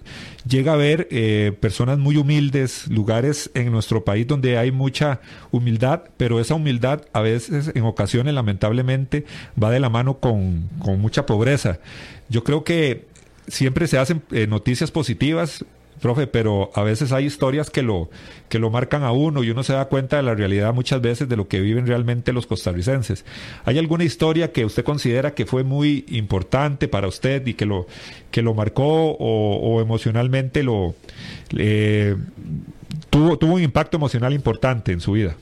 [0.45, 6.01] llega a ver eh, personas muy humildes, lugares en nuestro país donde hay mucha humildad,
[6.17, 9.23] pero esa humildad a veces, en ocasiones, lamentablemente,
[9.61, 11.79] va de la mano con, con mucha pobreza.
[12.27, 13.05] Yo creo que
[13.47, 15.63] siempre se hacen noticias positivas,
[15.97, 18.09] profe, pero a veces hay historias que lo,
[18.49, 21.27] que lo marcan a uno y uno se da cuenta de la realidad muchas veces
[21.27, 23.25] de lo que viven realmente los costarricenses.
[23.65, 27.87] ¿Hay alguna historia que usted considera que fue muy importante para usted y que lo,
[28.31, 30.95] que lo marcó o, emocionalmente lo
[33.09, 35.35] tuvo, tuvo un impacto emocional importante en su vida?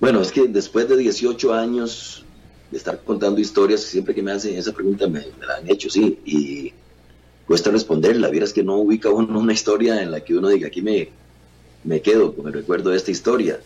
[0.00, 2.24] Bueno, es que después de 18 años
[2.70, 5.90] de estar contando historias, siempre que me hacen esa pregunta me, me la han hecho,
[5.90, 6.72] sí, y
[7.50, 8.28] cuesta responderla.
[8.28, 11.08] Vieras que no ubica uno una historia en la que uno diga, aquí me,
[11.82, 13.58] me quedo con el recuerdo de esta historia.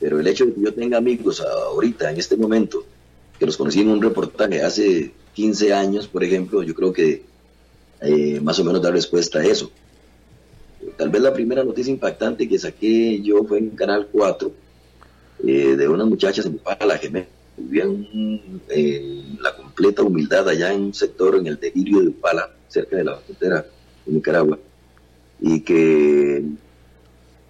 [0.00, 2.82] Pero el hecho de que yo tenga amigos ahorita, en este momento,
[3.38, 7.22] que los conocí en un reportaje hace 15 años, por ejemplo, yo creo que
[8.00, 9.70] eh, más o menos da respuesta a eso.
[10.96, 14.50] Tal vez la primera noticia impactante que saqué yo fue en Canal 4,
[15.46, 17.26] eh, de unas muchachas en Pala, me
[17.60, 18.06] vivían
[18.68, 23.04] eh, la completa humildad allá en un sector, en el delirio de Upala, cerca de
[23.04, 23.66] la frontera
[24.06, 24.58] de Nicaragua,
[25.40, 26.36] y que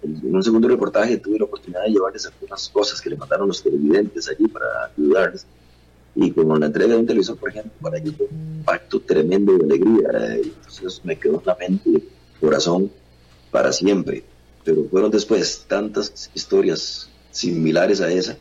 [0.03, 3.61] en un segundo reportaje tuve la oportunidad de llevarles algunas cosas que le mandaron los
[3.61, 5.45] televidentes allí para ayudarles.
[6.15, 9.57] Y como la entrega de un televisor, por ejemplo, para ellos fue un impacto tremendo
[9.57, 10.39] de alegría.
[10.43, 12.03] Y entonces me quedó en la mente,
[12.39, 12.91] corazón,
[13.49, 14.23] para siempre.
[14.65, 18.37] Pero fueron después tantas historias similares a esa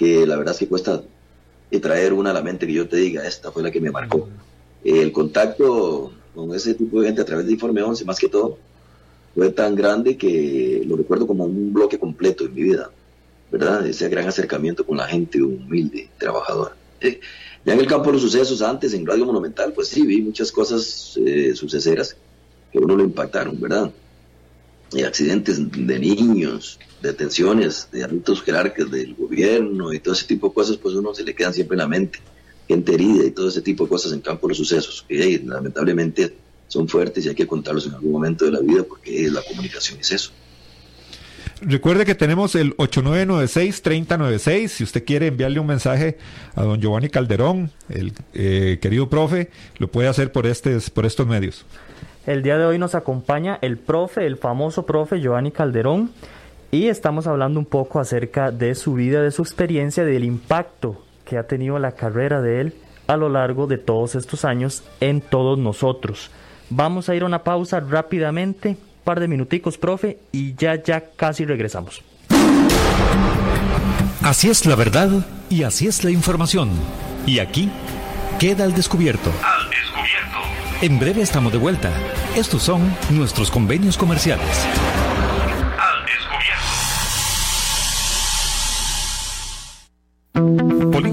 [0.00, 1.02] que la verdad es que cuesta
[1.82, 4.30] traer una a la mente que yo te diga, esta fue la que me marcó
[4.82, 8.56] el contacto con ese tipo de gente a través de Informe 11, más que todo,
[9.34, 12.90] fue tan grande que lo recuerdo como un bloque completo en mi vida,
[13.52, 13.86] ¿verdad?
[13.86, 16.74] Ese gran acercamiento con la gente humilde, trabajadora.
[17.02, 17.20] Eh,
[17.66, 20.50] ya en el campo de los sucesos, antes en Radio Monumental, pues sí, vi muchas
[20.50, 22.16] cosas eh, suceseras
[22.72, 23.90] que uno lo impactaron, ¿verdad?
[24.92, 30.54] Y accidentes de niños, detenciones de adultos jerarcas del gobierno y todo ese tipo de
[30.54, 32.20] cosas, pues uno se le quedan siempre en la mente
[32.70, 36.36] gente herida y todo ese tipo de cosas en campo de los sucesos, que lamentablemente
[36.68, 39.98] son fuertes y hay que contarlos en algún momento de la vida porque la comunicación
[39.98, 40.30] es eso.
[41.62, 44.68] Recuerde que tenemos el 8996-3096.
[44.68, 46.16] Si usted quiere enviarle un mensaje
[46.54, 51.26] a don Giovanni Calderón, el eh, querido profe, lo puede hacer por, este, por estos
[51.26, 51.66] medios.
[52.24, 56.12] El día de hoy nos acompaña el profe, el famoso profe Giovanni Calderón,
[56.70, 61.36] y estamos hablando un poco acerca de su vida, de su experiencia, del impacto que
[61.36, 62.74] ha tenido la carrera de él
[63.06, 66.30] a lo largo de todos estos años en todos nosotros.
[66.68, 71.10] Vamos a ir a una pausa rápidamente, un par de minuticos, profe, y ya, ya
[71.16, 72.02] casi regresamos.
[74.22, 75.08] Así es la verdad
[75.48, 76.70] y así es la información.
[77.26, 77.68] Y aquí
[78.38, 79.30] queda al descubierto.
[79.42, 80.38] Al descubierto.
[80.82, 81.90] En breve estamos de vuelta.
[82.36, 84.66] Estos son nuestros convenios comerciales.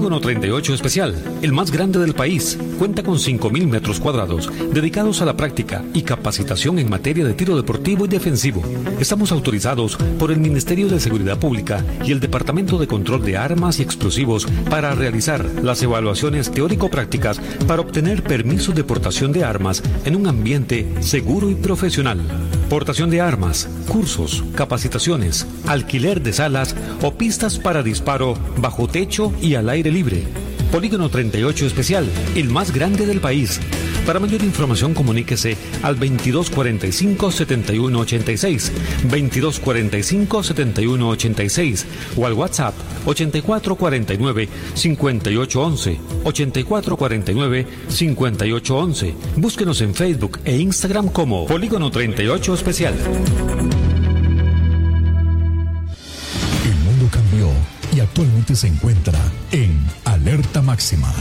[0.08, 5.20] Polígono 38 38 Especial, el más grande del país, cuenta con 5.000 metros cuadrados dedicados
[5.20, 8.62] a la práctica y capacitación en materia de tiro deportivo y defensivo.
[8.98, 13.80] Estamos autorizados por el Ministerio de Seguridad Pública y el Departamento de Control de Armas
[13.80, 20.16] y Explosivos para realizar las evaluaciones teórico-prácticas para obtener permisos de portación de armas en
[20.16, 22.20] un ambiente seguro y profesional.
[22.70, 29.54] Portación de armas, cursos, capacitaciones, alquiler de salas o pistas para disparo bajo techo y
[29.54, 29.97] al aire libre.
[30.70, 32.06] Polígono 38 Especial,
[32.36, 33.58] el más grande del país.
[34.06, 38.70] Para mayor información comuníquese al 2245-7186,
[39.10, 41.84] 2245-7186
[42.16, 42.74] o al WhatsApp
[43.06, 49.14] 8449-5811, 8449-5811.
[49.36, 52.94] Búsquenos en Facebook e Instagram como Polígono 38 Especial.
[56.64, 57.48] El mundo cambió
[57.96, 59.18] y actualmente se encuentra
[59.52, 61.12] en alerta máxima.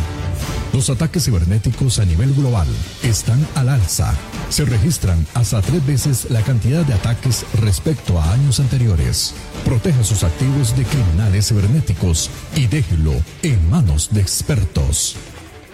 [0.73, 2.67] Los ataques cibernéticos a nivel global
[3.03, 4.13] están al alza.
[4.49, 9.33] Se registran hasta tres veces la cantidad de ataques respecto a años anteriores.
[9.65, 13.13] Proteja sus activos de criminales cibernéticos y déjelo
[13.43, 15.15] en manos de expertos.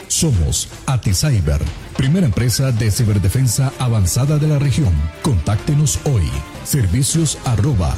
[0.08, 1.62] Somos AtiCyber,
[1.98, 4.94] primera empresa de ciberdefensa avanzada de la región.
[5.24, 6.30] Contáctenos hoy.
[6.64, 7.96] Servicios arroba.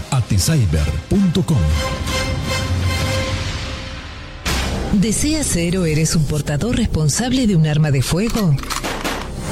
[4.93, 8.55] ¿Deseas ser o eres un portador responsable de un arma de fuego?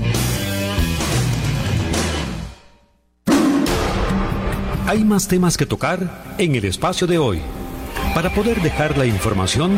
[4.92, 7.40] Hay más temas que tocar en el espacio de hoy
[8.14, 9.72] para poder dejar la información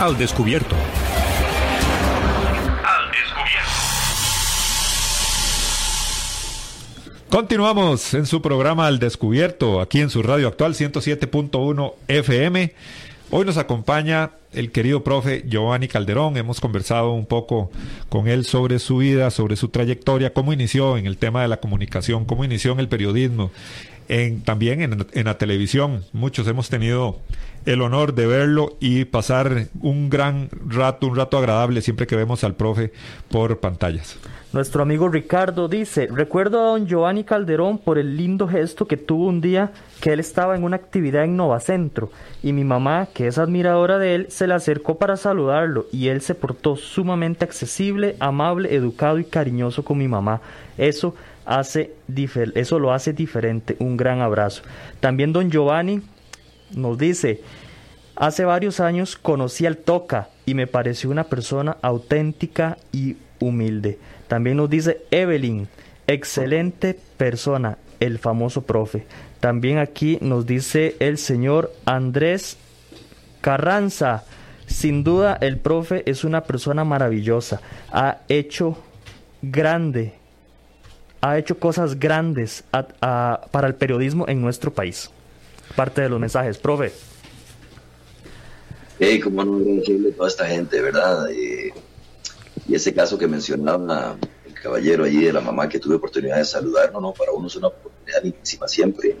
[0.00, 0.74] al descubierto.
[7.28, 12.72] Continuamos en su programa Al Descubierto, aquí en su radio actual 107.1 FM.
[13.30, 16.38] Hoy nos acompaña el querido profe Giovanni Calderón.
[16.38, 17.70] Hemos conversado un poco
[18.08, 21.58] con él sobre su vida, sobre su trayectoria, cómo inició en el tema de la
[21.58, 23.50] comunicación, cómo inició en el periodismo,
[24.08, 26.04] en, también en, la televisión.
[26.12, 27.18] Muchos hemos tenido
[27.64, 32.44] el honor de verlo y pasar un gran rato, un rato agradable siempre que vemos
[32.44, 32.92] al profe
[33.28, 34.18] por pantallas.
[34.52, 39.26] Nuestro amigo Ricardo dice, recuerdo a don Giovanni Calderón por el lindo gesto que tuvo
[39.26, 42.10] un día que él estaba en una actividad en Novacentro
[42.42, 46.20] y mi mamá, que es admiradora de él, se le acercó para saludarlo y él
[46.20, 50.40] se portó sumamente accesible, amable, educado y cariñoso con mi mamá.
[50.78, 51.14] Eso
[51.46, 51.92] hace
[52.54, 53.76] eso lo hace diferente.
[53.78, 54.62] Un gran abrazo.
[55.00, 56.02] También don Giovanni
[56.74, 57.40] nos dice,
[58.16, 63.98] hace varios años conocí al Toca y me pareció una persona auténtica y humilde.
[64.28, 65.68] También nos dice Evelyn,
[66.08, 69.06] Excelente persona, el famoso profe.
[69.40, 72.58] También aquí nos dice el señor Andrés
[73.40, 74.24] Carranza.
[74.66, 77.60] Sin duda, el profe es una persona maravillosa.
[77.90, 78.78] Ha hecho
[79.42, 80.14] grande,
[81.30, 85.10] ha hecho cosas grandes para el periodismo en nuestro país.
[85.74, 86.92] Parte de los mensajes, profe.
[88.98, 91.30] Hey, cómo no agradecerle a toda esta gente, ¿verdad?
[91.30, 91.72] Eh,
[92.66, 94.16] y ese caso que mencionaba
[94.46, 97.48] el caballero allí de la mamá que tuve oportunidad de saludar, no, no, para uno
[97.48, 99.16] es una oportunidad lindísima siempre.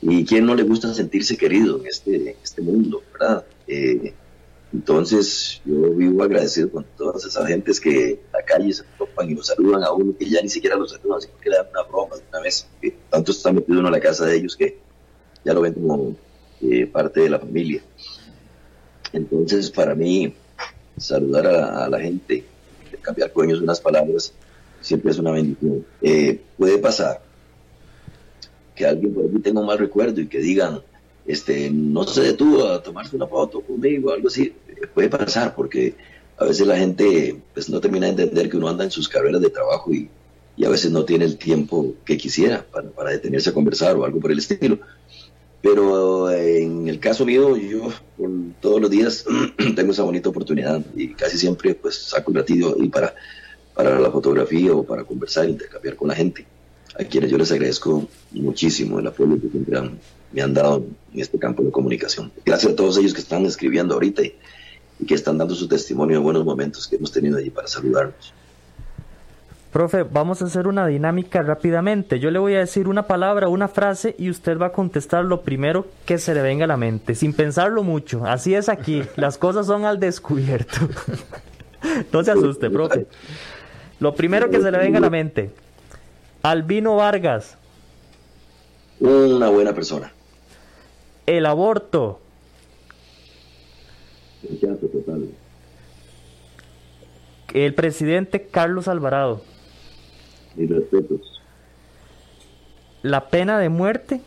[0.00, 3.44] Y quién no le gusta sentirse querido en este, este mundo, ¿verdad?
[3.66, 4.14] Eh,
[4.72, 9.34] entonces, yo vivo agradecido con todas esas gentes que en la calle se topan y
[9.34, 11.82] nos saludan a uno, que ya ni siquiera los saludan, sino que le dan una
[11.84, 12.66] broma de una vez.
[12.80, 14.78] Que tanto está metido uno a la casa de ellos que
[15.42, 16.14] ya lo ven como
[16.60, 17.82] eh, parte de la familia.
[19.14, 20.34] Entonces, para mí,
[20.98, 22.44] saludar a, la gente,
[23.00, 24.34] cambiar con ellos unas palabras,
[24.82, 25.86] siempre es una bendición.
[26.02, 27.22] Eh, puede pasar
[28.74, 30.82] que alguien por aquí tenga un mal recuerdo y que digan,
[31.28, 34.50] este, no se detuvo a tomarse una foto conmigo, algo así,
[34.94, 35.94] puede pasar porque
[36.38, 39.42] a veces la gente pues no termina de entender que uno anda en sus carreras
[39.42, 40.08] de trabajo y,
[40.64, 42.66] a veces no tiene el tiempo que quisiera
[42.96, 44.80] para, detenerse a conversar o algo por el estilo.
[45.62, 47.92] Pero en el caso mío, yo
[48.60, 49.24] todos los días
[49.76, 53.14] tengo esa bonita oportunidad y casi siempre pues saco un ratito ahí para,
[53.72, 56.44] para la fotografía o para conversar, intercambiar con la gente,
[56.98, 59.98] a quienes yo les agradezco muchísimo el apoyo que siempre han,
[60.32, 62.32] me han dado en este campo de comunicación.
[62.44, 64.34] Gracias a todos ellos que están escribiendo ahorita y,
[65.06, 68.34] que están dando su testimonio de buenos momentos que hemos tenido allí para saludarnos.
[69.72, 72.18] Profe, vamos a hacer una dinámica rápidamente.
[72.18, 75.42] Yo le voy a decir una palabra, una frase y usted va a contestar lo
[75.42, 78.24] primero que se le venga a la mente, sin pensarlo mucho.
[78.26, 80.78] Así es aquí, las cosas son al descubierto.
[82.12, 83.06] no se asuste, profe.
[84.00, 85.52] Lo primero que se le venga a la mente.
[86.50, 87.56] Albino Vargas.
[89.00, 90.12] Una buena persona
[91.28, 92.20] el aborto.
[97.52, 99.42] El presidente Carlos Alvarado.
[100.56, 101.42] Mis respetos.
[103.02, 104.22] La pena de muerte.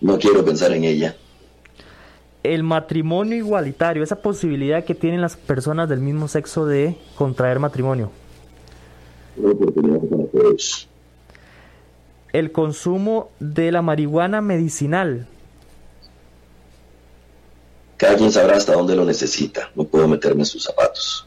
[0.00, 1.14] No quiero pensar en ella.
[2.42, 8.10] El matrimonio igualitario, esa posibilidad que tienen las personas del mismo sexo de contraer matrimonio.
[9.36, 10.88] Una oportunidad para todos
[12.38, 15.26] el consumo de la marihuana medicinal.
[17.96, 19.70] Cada quien sabrá hasta dónde lo necesita.
[19.74, 21.26] No puedo meterme en sus zapatos.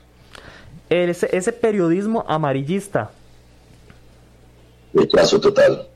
[0.87, 3.09] Ese, ese periodismo amarillista.
[4.93, 5.87] Rechazo total.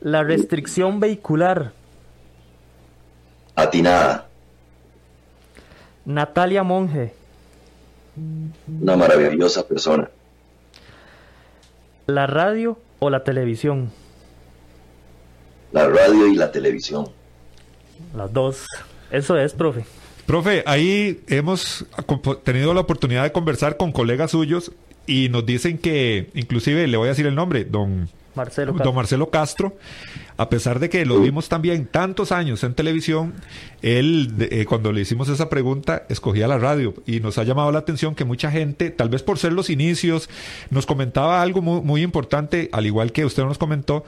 [0.00, 1.72] La restricción vehicular.
[3.54, 4.26] Atinada.
[6.04, 7.14] Natalia Monge.
[8.80, 10.10] Una maravillosa persona.
[12.06, 13.90] La radio o la televisión?
[15.72, 17.08] La radio y la televisión.
[18.14, 18.66] Las dos.
[19.10, 19.84] Eso es, profe.
[20.26, 21.86] Profe, ahí hemos
[22.44, 24.72] tenido la oportunidad de conversar con colegas suyos
[25.06, 28.84] y nos dicen que, inclusive le voy a decir el nombre, don Marcelo Castro.
[28.84, 29.76] Don Marcelo Castro,
[30.36, 33.34] a pesar de que lo vimos también tantos años en televisión,
[33.82, 37.80] él eh, cuando le hicimos esa pregunta escogía la radio y nos ha llamado la
[37.80, 40.28] atención que mucha gente, tal vez por ser los inicios,
[40.70, 44.04] nos comentaba algo muy, muy importante, al igual que usted nos comentó,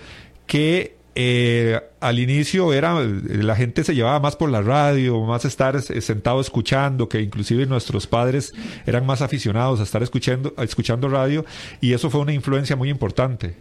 [0.47, 5.81] que eh, al inicio era la gente se llevaba más por la radio, más estar
[5.81, 8.53] sentado escuchando, que inclusive nuestros padres
[8.85, 11.47] eran más aficionados a estar escuchando, escuchando radio
[11.81, 13.55] y eso fue una influencia muy importante.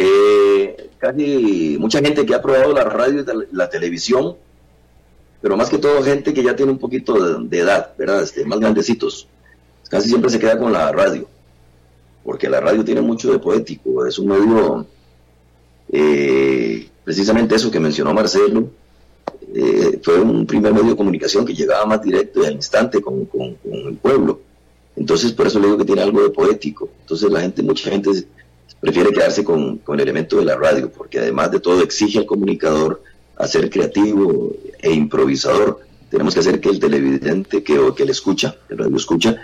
[0.00, 4.36] Eh, casi mucha gente que ha probado la radio y la televisión,
[5.42, 8.22] pero más que todo gente que ya tiene un poquito de, edad, ¿verdad?
[8.22, 9.26] Este, más grandecitos.
[9.90, 11.28] Casi siempre se queda con la radio,
[12.22, 14.86] porque la radio tiene mucho de poético, es un medio,
[15.90, 18.70] eh, precisamente eso que mencionó Marcelo,
[19.52, 23.24] eh, fue un primer medio de comunicación que llegaba más directo y al instante con,
[23.24, 24.42] con, el pueblo.
[24.94, 26.88] Entonces, por eso le digo que tiene algo de poético.
[27.00, 28.10] Entonces, la gente, mucha gente
[28.80, 33.02] prefiere quedarse con, el elemento de la radio, porque además de todo exige al comunicador
[33.36, 35.80] a ser creativo e improvisador.
[36.10, 39.36] Tenemos que hacer que el televidente que, o que le escucha, el radio escucha,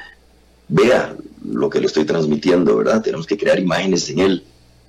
[0.68, 3.03] vea lo que le estoy transmitiendo, ¿verdad?
[3.03, 4.45] Tenemos que crear imágenes en él.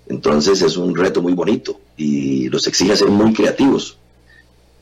[0.08, 3.98] Entonces es un reto muy bonito y los exige ser muy creativos.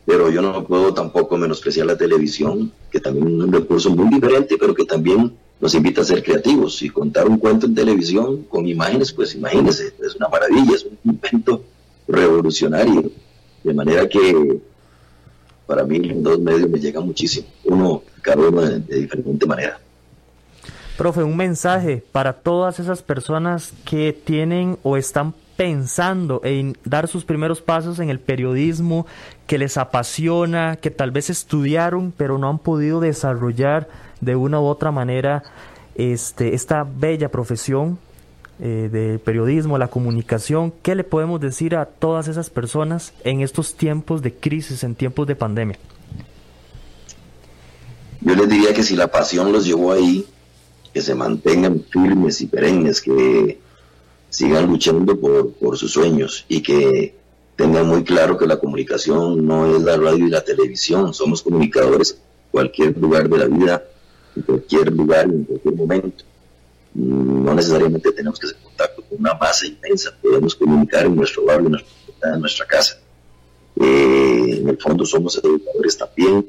[0.06, 4.58] Pero yo no puedo tampoco menospreciar la televisión, que también es un recurso muy diferente,
[4.60, 5.34] pero que también
[5.64, 9.94] nos invita a ser creativos y contar un cuento en televisión con imágenes, pues imagínense,
[10.06, 11.64] es una maravilla, es un invento
[12.06, 13.10] revolucionario.
[13.64, 14.60] De manera que
[15.66, 19.80] para mí los dos medios me llegan muchísimo, uno, cada uno de, diferente manera.
[20.98, 27.24] Profe, un mensaje para todas esas personas que tienen o están pensando en dar sus
[27.24, 29.06] primeros pasos en el periodismo,
[29.48, 33.88] que les apasiona, que tal vez estudiaron pero no han podido desarrollar
[34.24, 35.44] de una u otra manera
[35.96, 38.00] este, esta bella profesión
[38.60, 43.76] eh, de periodismo, la comunicación, ¿qué le podemos decir a todas esas personas en estos
[43.76, 45.78] tiempos de crisis, en tiempos de pandemia?
[48.22, 50.26] Yo les diría que si la pasión los llevó ahí,
[50.94, 53.60] que se mantengan firmes y perennes, que
[54.30, 57.16] sigan luchando por, por sus sueños y que
[57.56, 62.20] tengan muy claro que la comunicación no es la radio y la televisión, somos comunicadores
[62.52, 63.84] cualquier lugar de la vida,
[64.36, 66.24] en cualquier lugar, en cualquier momento.
[66.94, 71.72] No necesariamente tenemos que hacer contacto con una masa inmensa, podemos comunicar en nuestro barrio,
[72.24, 73.00] en nuestra, casa.
[73.76, 76.46] Eh, en el fondo somos educadores también,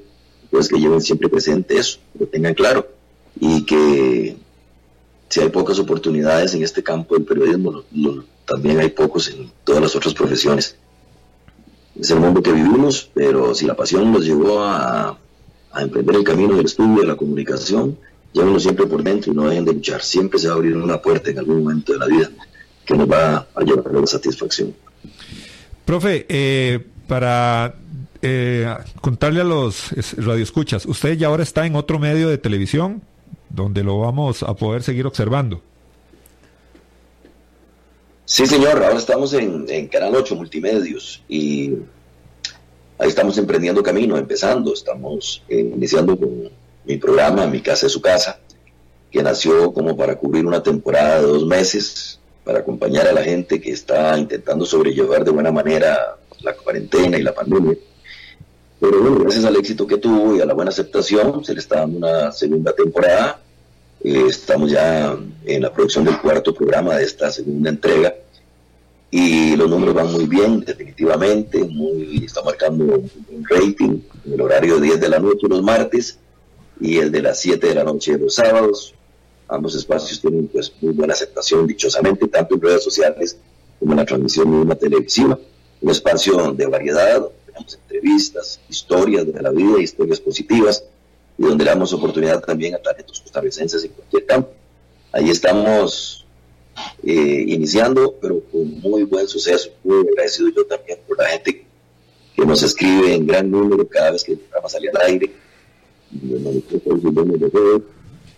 [0.51, 2.87] pues que lleven siempre presente eso, que tengan claro
[3.41, 4.37] y que
[5.29, 7.83] si hay pocas oportunidades en este campo del periodismo,
[8.45, 10.77] también hay pocos en todas las otras profesiones.
[11.99, 15.19] Es el mundo que vivimos, pero si la pasión nos llevó a,
[15.83, 17.99] emprender el camino del estudio, de la comunicación,
[18.33, 20.03] llévenlo siempre por dentro y no dejen de luchar.
[20.03, 22.31] Siempre se va a abrir una puerta en algún momento de la vida
[22.85, 24.75] que nos va a llevar a la satisfacción.
[25.85, 27.75] Profe, eh, para
[28.23, 33.03] eh, contarle a los radioescuchas, usted ya ahora está en otro medio de televisión,
[33.51, 35.63] donde lo vamos a poder seguir observando.
[38.27, 41.75] Sí, señor, ahora estamos en, Canal 8 Multimedios y
[42.99, 46.51] ahí estamos emprendiendo camino, empezando, estamos eh, iniciando con
[46.85, 48.39] mi programa, Mi Casa es su Casa,
[49.11, 53.61] que nació como para cubrir una temporada de dos meses, para acompañar a la gente
[53.61, 57.75] que está intentando sobrellevar de buena manera la cuarentena y la pandemia.
[58.81, 61.81] Pero bueno, gracias al éxito que tuvo y a la buena aceptación, se le está
[61.81, 63.41] dando una segunda temporada.
[64.03, 65.17] Eh, estamos ya
[65.47, 68.15] en la producción del cuarto programa de esta segunda entrega
[69.17, 74.89] y los números van muy bien, definitivamente, muy, está marcando un rating el horario de
[74.89, 76.19] 10 de la noche los martes
[76.81, 78.93] y el de las 7 de la noche los sábados.
[79.47, 83.39] Ambos espacios tienen pues muy buena aceptación, dichosamente, tanto en redes sociales
[83.79, 85.39] como en la transmisión una televisiva.
[85.81, 90.83] Un espacio de variedad, tenemos entrevistas, historias de la vida, historias positivas,
[91.39, 94.51] y donde le damos oportunidad también a talentos costarricenses en cualquier campo.
[95.13, 96.24] Ahí estamos
[97.03, 99.71] eh, iniciando, pero con muy buen suceso.
[99.83, 101.65] Muy agradecido yo también por la gente
[102.35, 105.31] que nos escribe en gran número cada vez que el programa sale al aire.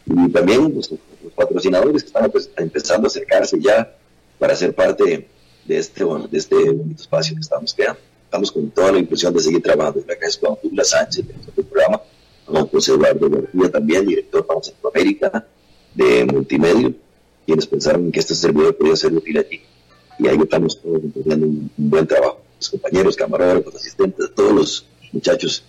[0.07, 3.97] Y también pues, los patrocinadores que están pues, empezando a acercarse ya
[4.39, 5.29] para ser parte
[5.65, 8.01] de este, de este bonito espacio que estamos creando.
[8.25, 10.01] Estamos con toda la impulsión de seguir trabajando.
[10.01, 12.01] Acá es con Douglas Sánchez, del programa
[12.47, 15.47] don José Eduardo García también, director para Centroamérica
[15.95, 16.93] de Multimedia,
[17.47, 19.61] quienes pensaron que este servidor podía ser útil allí.
[20.19, 22.43] Y ahí estamos todos haciendo un, buen trabajo.
[22.59, 25.63] Los compañeros, camarógrafos, asistentes, todos los muchachos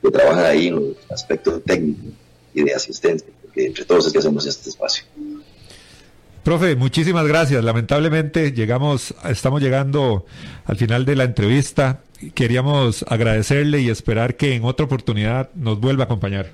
[0.00, 2.00] que trabajan ahí en el aspecto técnico
[2.54, 5.04] y de asistencia, porque entre todos es que hacemos este espacio.
[6.42, 7.62] Profe, muchísimas gracias.
[7.62, 10.24] Lamentablemente llegamos, estamos llegando
[10.64, 12.00] al final de la entrevista
[12.34, 16.50] queríamos agradecerle y esperar que en otra oportunidad nos vuelva a acompañar.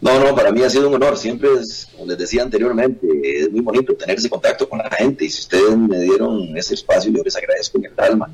[0.00, 1.16] No, no, para mí ha sido un honor.
[1.18, 5.24] Siempre es, como les decía anteriormente, es muy bonito tener ese contacto con la gente.
[5.26, 8.30] Y si ustedes me dieron ese espacio, yo les agradezco en el alma.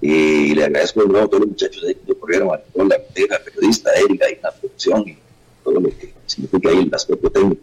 [0.00, 3.90] Y le agradezco de nuevo a todos los muchachos de, de Corriero, a la periodista,
[3.94, 5.18] Erika, y la producción, y
[5.64, 7.62] todo lo que significa ahí el aspecto técnico.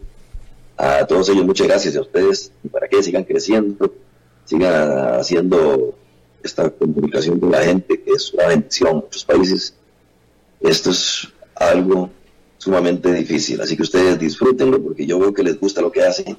[0.76, 1.96] A todos ellos, muchas gracias.
[1.96, 3.94] a ustedes, y para que sigan creciendo,
[4.44, 5.94] sigan haciendo
[6.42, 9.74] esta comunicación con la gente, que es una bendición en muchos países,
[10.60, 12.10] esto es algo
[12.62, 13.60] sumamente difícil.
[13.60, 16.36] Así que ustedes disfrútenlo porque yo veo que les gusta lo que hacen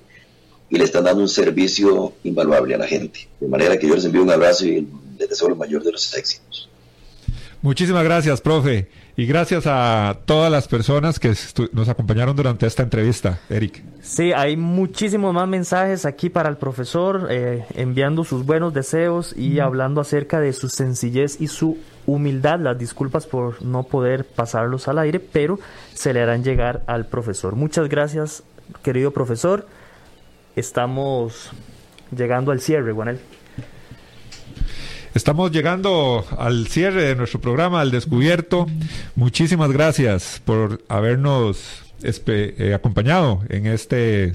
[0.69, 3.27] y le están dando un servicio invaluable a la gente.
[3.41, 4.87] De manera que yo les envío un abrazo y
[5.19, 6.69] les deseo el mayor de los éxitos.
[7.61, 8.87] Muchísimas gracias, profe.
[9.17, 11.33] Y gracias a todas las personas que
[11.73, 13.83] nos acompañaron durante esta entrevista, Eric.
[14.01, 19.59] Sí, hay muchísimos más mensajes aquí para el profesor, eh, enviando sus buenos deseos y
[19.59, 22.59] hablando acerca de su sencillez y su humildad.
[22.59, 25.59] Las disculpas por no poder pasarlos al aire, pero
[25.93, 27.55] se le harán llegar al profesor.
[27.55, 28.43] Muchas gracias,
[28.83, 29.67] querido profesor.
[30.55, 31.51] Estamos
[32.15, 33.19] llegando al cierre, Juanel.
[35.13, 38.65] Estamos llegando al cierre de nuestro programa, al descubierto.
[39.15, 44.33] Muchísimas gracias por habernos eh, acompañado en este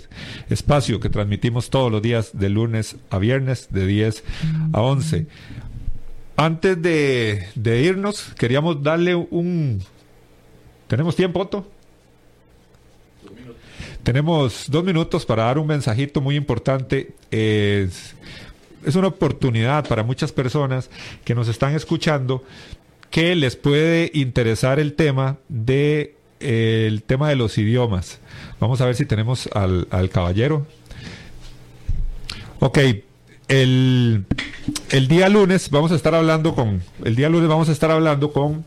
[0.48, 4.24] espacio que transmitimos todos los días de lunes a viernes de 10
[4.72, 5.26] a 11.
[6.41, 9.82] Antes de, irnos, queríamos darle un...
[10.86, 11.66] ¿Tenemos tiempo, Otto?
[14.05, 17.11] Tenemos dos minutos para dar un mensajito muy importante.
[17.32, 18.14] Es,
[18.86, 20.91] es una oportunidad para muchas personas
[21.24, 22.45] que nos están escuchando
[23.11, 28.20] que les puede interesar el tema de el tema de los idiomas.
[28.61, 30.68] Vamos a ver si tenemos al, al caballero.
[32.61, 32.78] Ok,
[33.49, 34.24] el,
[34.90, 38.32] el, día lunes vamos a estar hablando con el día lunes vamos a estar hablando
[38.32, 38.64] con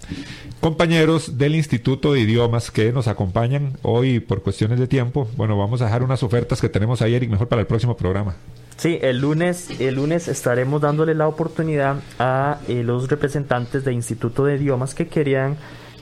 [0.62, 5.28] compañeros del Instituto de Idiomas que nos acompañan hoy por cuestiones de tiempo.
[5.36, 8.36] Bueno, vamos a dejar unas ofertas que tenemos ahí, Eric, mejor para el próximo programa.
[8.78, 14.46] Sí, el lunes, el lunes estaremos dándole la oportunidad a eh, los representantes del Instituto
[14.46, 15.58] de Idiomas que querían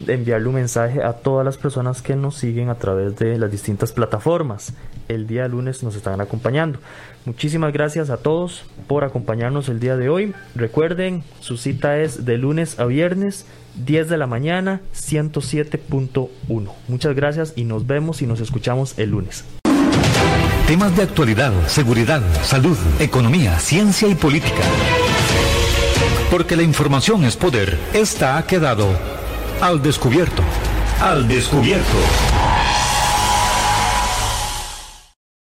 [0.07, 3.91] enviarle un mensaje a todas las personas que nos siguen a través de las distintas
[3.91, 4.73] plataformas.
[5.09, 6.79] El día lunes nos están acompañando.
[7.25, 10.35] Muchísimas gracias a todos por acompañarnos el día de hoy.
[10.53, 13.47] Recuerden, su cita es de lunes a viernes,
[13.83, 16.29] 10 de la mañana, 107.1.
[16.87, 19.45] Muchas gracias y nos vemos y nos escuchamos el lunes.
[20.67, 24.61] Temas de actualidad, seguridad, salud, economía, ciencia y política.
[26.29, 27.79] Porque la información es poder.
[27.95, 28.87] Esta ha quedado
[29.59, 30.43] al descubierto.
[31.01, 31.97] Al descubierto.